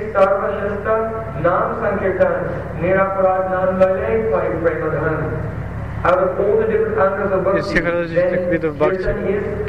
Из 6.04 7.66
всех 7.66 7.86
различных 7.86 8.51
видов 8.51 8.76
бхакти, 8.76 9.16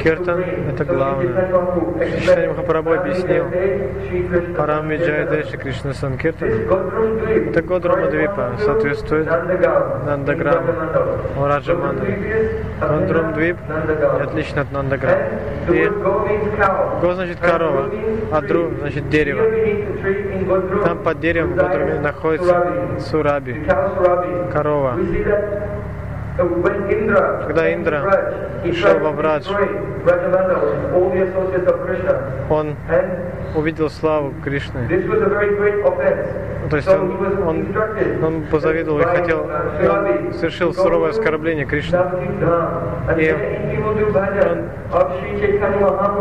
киртан– 0.03 0.43
это 0.69 0.83
главное. 0.83 1.47
Шри 2.25 2.47
Махапрабху 2.47 2.91
объяснил, 2.91 3.45
Парам 4.57 4.89
Виджай 4.89 5.27
Деши 5.29 5.55
Кришна 5.55 5.93
Санкиртан. 5.93 6.49
Это 6.49 7.61
Годрама 7.61 8.07
Двипа, 8.07 8.51
соответствует 8.65 9.27
Нандаграму, 10.05 10.73
Раджа 11.39 11.73
Мандри. 11.73 12.65
Годрам 12.81 13.33
Двип 13.33 13.55
отлично 14.21 14.63
от 14.63 14.71
Нандаграма. 14.73 15.21
И 15.69 15.87
Го 17.01 17.13
значит 17.13 17.39
корова, 17.39 17.89
а 18.33 18.41
Дру 18.41 18.71
значит 18.81 19.07
дерево. 19.07 19.41
Там 20.83 20.97
под 20.97 21.17
деревом 21.21 21.53
в 21.53 21.55
Годраме 21.55 21.99
находится 22.01 22.67
Сураби, 22.99 23.65
корова. 24.51 24.95
Когда 26.37 27.73
Индра 27.73 28.33
шел 28.73 28.99
во 28.99 29.11
Врадж, 29.11 29.47
он 32.49 32.75
увидел 33.55 33.89
славу 33.89 34.33
Кришны. 34.43 34.87
То 36.69 36.77
есть 36.77 36.87
он, 36.87 37.11
он, 37.47 37.67
он 38.23 38.43
позавидовал 38.49 38.99
и 38.99 39.03
хотел, 39.03 39.41
он 39.43 40.33
совершил 40.33 40.73
суровое 40.73 41.11
оскорбление 41.11 41.65
Кришны. 41.65 41.95
И 43.17 43.31
он, 43.31 43.39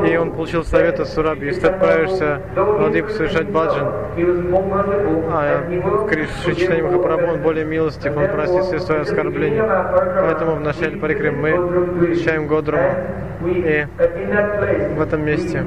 и 0.07 0.17
он 0.17 0.33
получил 0.33 0.65
совет 0.65 1.01
от 1.01 1.09
Сураби, 1.09 1.47
если 1.47 1.63
ты 1.63 1.67
отправишься 1.69 2.41
в 2.55 2.83
Ладипу 2.83 3.09
совершать 3.09 3.49
баджан, 3.49 3.89
а 5.31 5.63
Кришна 6.09 6.75
Махапрабху, 6.83 7.33
он 7.33 7.39
более 7.41 7.65
милостив, 7.65 8.15
он 8.17 8.29
простит 8.29 8.65
все 8.65 8.79
свои 8.81 9.01
оскорбления. 9.01 9.63
Поэтому 10.05 10.57
в 10.57 10.61
начале 10.61 10.97
Парикрим 10.97 11.41
мы 11.41 11.51
изучаем 12.13 12.47
Годруму. 12.47 12.91
И 13.45 13.87
в 14.97 15.01
этом 15.03 15.25
месте 15.25 15.65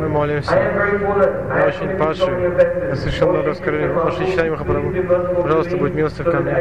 мы 0.00 0.08
молимся. 0.08 0.54
Я 0.54 1.66
очень 1.66 1.96
падший. 1.96 2.34
Я 2.88 2.96
совершил 2.96 3.30
много 3.30 3.50
оскорблений. 3.52 3.92
Ваше 3.92 4.26
читание 4.26 4.52
Махапрабху, 4.52 5.42
пожалуйста, 5.42 5.76
будь 5.76 5.94
милостив 5.94 6.24
ко 6.30 6.38
мне, 6.40 6.54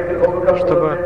чтобы 0.58 0.98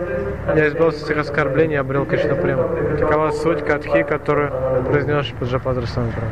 я 0.55 0.67
избавился 0.67 1.03
от 1.03 1.11
этих 1.11 1.21
оскорблений 1.21 1.75
и 1.75 1.77
обрел 1.77 2.05
Кришна 2.05 2.35
Прему. 2.35 2.63
Такова 2.97 3.31
суть 3.31 3.65
катхи, 3.65 4.03
которую 4.03 4.51
произнес 4.85 5.27
Паджападра 5.39 5.85
Санкара. 5.85 6.27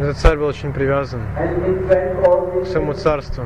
Этот 0.00 0.16
царь 0.18 0.36
был 0.36 0.46
очень 0.46 0.72
привязан 0.72 1.20
к 2.62 2.66
своему 2.66 2.92
царству. 2.92 3.42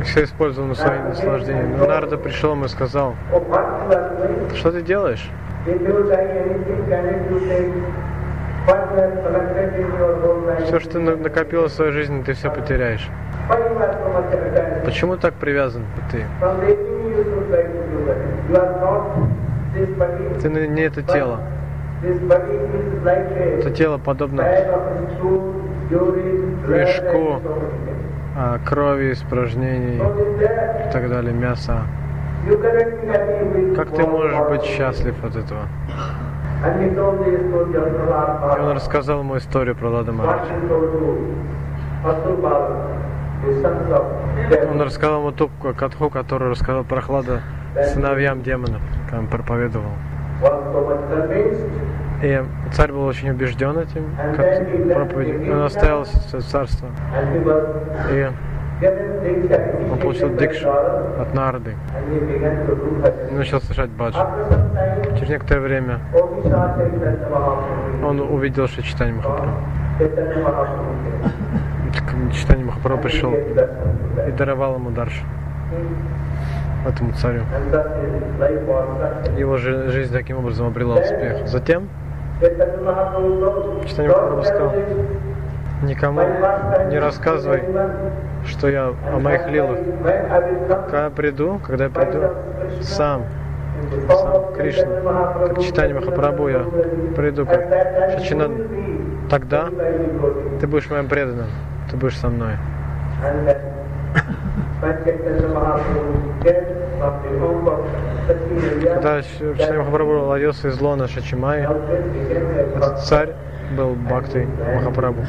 И 0.00 0.02
все 0.02 0.24
использовал 0.24 0.66
на 0.66 0.74
свои 0.74 0.98
наслаждения. 0.98 1.64
Но 1.78 1.86
Нарда 1.86 2.18
пришел 2.18 2.60
и 2.64 2.68
сказал, 2.68 3.14
что 4.56 4.72
ты 4.72 4.82
делаешь? 4.82 5.30
Все, 10.66 10.80
что 10.80 10.98
накопило 10.98 11.68
в 11.68 11.72
своей 11.72 11.92
жизни, 11.92 12.22
ты 12.22 12.32
все 12.32 12.50
потеряешь. 12.50 13.08
Почему 14.84 15.16
так 15.16 15.34
привязан 15.34 15.84
ты? 16.10 16.24
Ты 20.40 20.48
не 20.48 20.82
это 20.82 21.02
тело. 21.02 21.40
Это 22.02 23.70
тело 23.70 23.98
подобно 23.98 24.42
мешку 26.68 27.40
а, 28.36 28.58
крови, 28.64 29.12
испражнений 29.12 29.96
и 29.96 30.92
так 30.92 31.08
далее, 31.08 31.32
мяса. 31.32 31.82
Как 33.76 33.90
ты 33.94 34.06
можешь 34.06 34.38
быть 34.48 34.62
счастлив 34.62 35.14
от 35.24 35.36
этого? 35.36 35.68
И 38.56 38.60
он 38.60 38.72
рассказал 38.72 39.20
ему 39.20 39.36
историю 39.36 39.76
про 39.76 39.90
Лада 39.90 40.12
Мараджа. 40.12 40.54
Он 44.70 44.80
рассказал 44.80 45.20
ему 45.20 45.32
ту 45.32 45.50
катху, 45.76 46.10
которую 46.10 46.52
рассказал 46.52 46.84
Прохлада 46.84 47.42
сыновьям 47.92 48.42
демонов, 48.42 48.80
он 49.12 49.26
проповедовал. 49.26 49.92
И 52.22 52.42
царь 52.72 52.92
был 52.92 53.04
очень 53.04 53.30
убежден 53.30 53.78
этим, 53.78 54.04
как 54.36 54.68
проповедь. 54.92 55.48
Он 55.48 55.62
оставил 55.62 56.04
царство. 56.04 56.88
И 58.10 58.28
он 59.90 59.98
получил 59.98 60.34
дикшу 60.36 60.68
от 60.70 61.34
Нарды. 61.34 61.74
И 63.30 63.34
начал 63.34 63.60
совершать 63.60 63.90
баджи. 63.90 64.18
Через 65.16 65.28
некоторое 65.30 65.60
время 65.60 65.98
он 68.04 68.20
увидел, 68.20 68.66
что 68.68 68.82
читание 68.82 69.14
Махапрабху. 69.14 69.56
Читание 72.32 72.64
Махапрабху 72.66 73.02
пришел 73.02 73.32
и 73.32 74.32
даровал 74.32 74.76
ему 74.76 74.90
даршу 74.90 75.22
этому 76.86 77.12
царю. 77.14 77.42
Его 79.36 79.56
жизнь 79.56 80.12
таким 80.12 80.38
образом 80.38 80.66
обрела 80.66 80.96
успех. 80.96 81.46
Затем 81.46 81.88
Читание 82.42 84.08
Махапрабху 84.08 84.44
сказал, 84.44 84.72
никому 85.82 86.22
не 86.90 86.98
рассказывай, 86.98 87.62
что 88.46 88.68
я 88.68 88.92
о 89.12 89.18
моих 89.20 89.46
лилах. 89.48 89.78
Когда 90.86 91.04
я 91.04 91.10
приду, 91.10 91.60
когда 91.64 91.84
я 91.84 91.90
приду, 91.90 92.30
сам, 92.80 93.22
сам 94.08 94.54
Кришна, 94.54 95.34
как 95.46 95.60
читание 95.60 95.94
Махапрабху, 95.94 96.48
я 96.48 96.64
приду 97.14 97.46
как 97.46 97.64
Шачинан, 98.12 98.56
тогда 99.30 99.68
ты 100.60 100.66
будешь 100.66 100.90
моим 100.90 101.08
преданным, 101.08 101.46
ты 101.90 101.96
будешь 101.96 102.18
со 102.18 102.28
мной. 102.28 102.54
Когда 108.84 109.22
Читание 109.22 109.78
Махапрабху 109.78 110.30
родился 110.30 110.68
из 110.68 110.80
лона 110.80 111.08
Шачимай, 111.08 111.66
этот 112.76 113.00
царь 113.00 113.30
был 113.76 113.94
Бхакти 113.94 114.46
Махапрабху. 114.74 115.22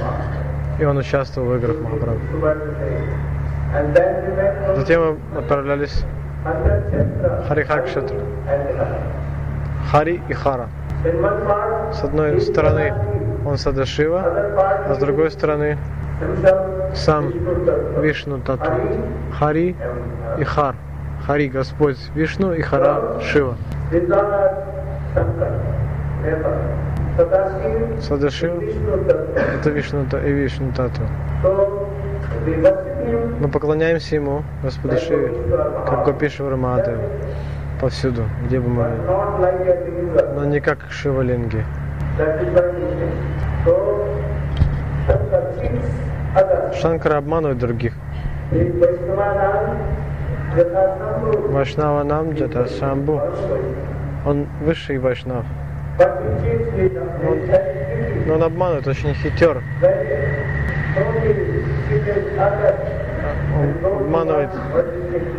И 0.79 0.85
он 0.85 0.97
участвовал 0.97 1.49
в 1.49 1.55
играх 1.55 1.77
Махапрабху. 1.79 2.21
Затем 4.75 5.01
мы 5.33 5.39
отправлялись 5.39 6.03
в 6.43 7.47
Харихакшетру. 7.47 8.17
Хари 9.91 10.21
и 10.27 10.33
Хара. 10.33 10.67
С 11.91 12.03
одной 12.03 12.39
стороны 12.41 12.93
он 13.45 13.57
Садашива, 13.57 14.21
а 14.89 14.93
с 14.93 14.97
другой 14.99 15.31
стороны 15.31 15.77
сам. 16.93 17.31
Вишну 17.99 18.39
Тату. 18.39 18.71
Хари 19.39 19.75
и 20.37 20.43
Хар. 20.43 20.75
Хари 21.25 21.47
Господь 21.47 21.97
Вишну 22.15 22.53
и 22.53 22.61
Хара 22.61 23.19
Шива. 23.21 23.55
Tattva. 25.15 25.47
это 29.55 29.69
Вишну 29.69 30.05
Та- 30.09 30.19
и 30.19 30.31
Вишну 30.31 30.71
Тату. 30.73 31.01
Мы 33.39 33.47
поклоняемся 33.47 34.15
ему, 34.15 34.43
Господу 34.63 34.97
Шиве, 34.97 35.31
как 35.87 36.05
Гопишвара 36.05 36.55
Махадеву, 36.55 37.03
повсюду, 37.79 38.23
где 38.45 38.59
бы 38.59 38.69
мы 38.69 38.83
были. 38.83 40.33
Но 40.35 40.45
не 40.45 40.59
как 40.59 40.79
cheats 45.59 45.89
others. 46.35 46.73
Шанкара 46.81 47.17
обманывает 47.17 47.59
других. 47.59 47.93
He 50.55 50.61
Vaishnava 50.61 50.73
Yatha 50.73 51.17
Sambhu. 51.17 51.53
Вайшнава 51.53 52.03
нам 52.03 52.33
Джата 52.33 52.67
Шамбу. 52.67 53.21
Он 54.25 54.47
высший 54.61 54.97
his 54.97 55.45
activity. 55.97 56.91
Но 58.27 58.35
он 58.35 58.43
обманывает, 58.43 58.87
очень 58.87 59.13
хитер. 59.15 59.63
Он 63.57 63.85
обманывает 63.95 64.49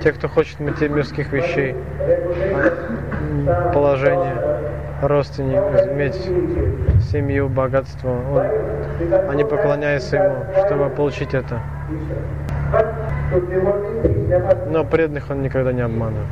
тех, 0.02 0.16
кто 0.16 0.28
хочет 0.28 0.60
мирских 0.60 1.32
вещей, 1.32 1.74
положение, 3.72 4.34
родственников, 5.02 5.86
иметь 5.92 6.20
семью, 7.10 7.48
богатство. 7.48 8.10
Он, 8.10 8.42
они 9.30 9.44
поклоняются 9.44 10.16
ему, 10.16 10.44
чтобы 10.66 10.90
получить 10.90 11.34
это. 11.34 11.60
Но 14.70 14.84
преданных 14.84 15.30
он 15.30 15.42
никогда 15.42 15.72
не 15.72 15.82
обманывает. 15.82 16.28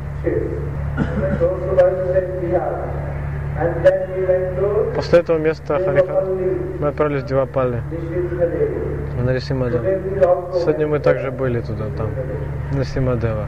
После 4.95 5.19
этого 5.19 5.37
места 5.37 5.75
Devapalli, 5.75 6.79
мы 6.79 6.87
отправились 6.87 7.23
в 7.23 7.25
Девапали, 7.27 7.81
Nishidhadevi. 7.91 9.21
в 9.21 9.23
Нарисимаде. 9.25 9.77
Today 9.77 10.01
we 10.01 10.21
also 10.21 10.61
Сегодня 10.61 10.87
мы 10.87 10.99
также 10.99 11.31
были 11.31 11.59
туда, 11.61 11.85
там, 11.97 12.09
на 12.71 12.83
Симадева, 12.83 13.45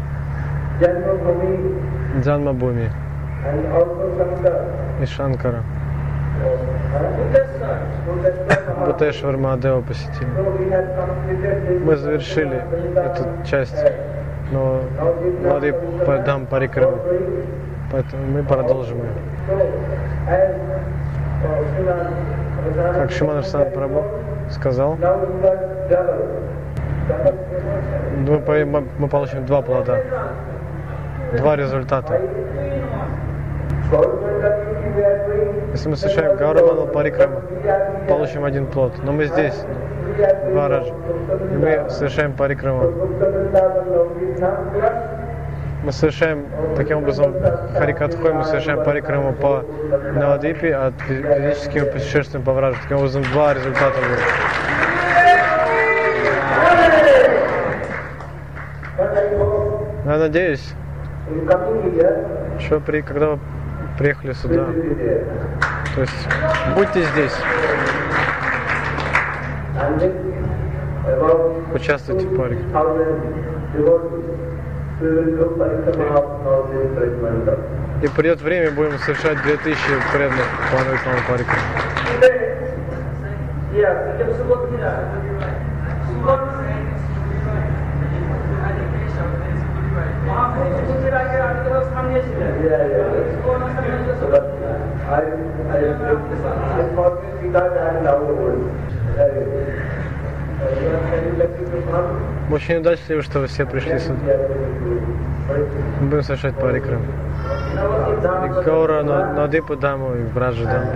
Джанмабуми 2.21 2.91
и 5.01 5.05
Шанкара. 5.05 5.63
Бутешвар 8.85 9.37
Махадева 9.37 9.81
посетили. 9.81 10.27
Мы 11.83 11.95
завершили 11.95 12.61
эту 12.95 13.23
часть, 13.45 13.83
но 14.51 14.79
Мады 15.43 15.73
подам 16.05 16.45
парикраму, 16.45 16.97
поэтому 17.91 18.25
мы 18.27 18.43
продолжим 18.43 18.97
ее. 18.97 19.11
Как 22.93 23.11
Шиман 23.11 23.37
Арсан 23.37 23.61
Прабhu 23.73 24.03
сказал, 24.49 24.97
мы- 28.65 28.83
мы 28.97 29.07
получим 29.07 29.45
два 29.45 29.61
плода, 29.61 29.99
два 31.37 31.55
результата. 31.55 32.19
Если 35.75 35.89
мы 35.89 35.97
совершаем 35.97 36.37
Гаураману 36.37 36.87
Парикраму, 36.87 37.41
получим 38.07 38.45
один 38.45 38.65
плод. 38.65 38.93
Но 39.03 39.11
мы 39.11 39.25
здесь, 39.25 39.65
два 40.51 40.69
раза. 40.69 40.87
И 40.89 41.57
мы 41.57 41.89
совершаем 41.89 42.31
plus 42.31 42.93
Мы 45.83 45.91
совершаем, 45.91 46.45
таким 46.77 46.99
образом, 46.99 47.35
Харикатхой, 47.77 48.31
мы 48.31 48.45
совершаем 48.45 48.85
Парикраму 48.85 49.33
по 49.33 49.65
Навадипе, 50.13 50.73
а 50.73 50.93
фи- 51.09 51.21
физическим 51.21 51.91
путешествием 51.91 52.45
по 52.45 52.53
Вражу. 52.53 52.77
Таким 52.83 52.99
образом, 52.99 53.23
два 53.33 53.53
результата 53.53 53.97
будет. 53.99 54.19
Я 60.05 60.17
надеюсь, 60.19 60.73
что 62.59 62.79
при, 62.79 63.01
когда 63.01 63.37
приехали 63.97 64.33
сюда, 64.33 64.67
то 65.95 66.01
есть 66.01 66.27
будьте 66.75 67.03
здесь, 67.03 67.35
участвуйте 71.73 72.27
в 72.27 72.35
Brajmandal. 76.95 77.59
И 78.01 78.07
придет 78.07 78.41
время, 78.41 78.71
будем 78.71 78.97
совершать 78.99 79.41
2000 79.43 79.77
преданных 80.13 80.45
плануемому 80.71 81.21
очень 102.51 102.77
удачливы, 102.77 103.21
что 103.21 103.39
вы 103.39 103.47
все 103.47 103.65
пришли 103.65 103.99
сюда. 103.99 104.15
Будем 106.01 106.23
совершать 106.23 106.55
парикрам. 106.55 107.01
И 108.45 108.63
Гаура 108.63 109.03
на- 109.03 109.33
Надипу 109.33 109.75
Даму 109.75 110.15
и 110.15 110.23
Браджа 110.23 110.63
Даму. 110.65 110.91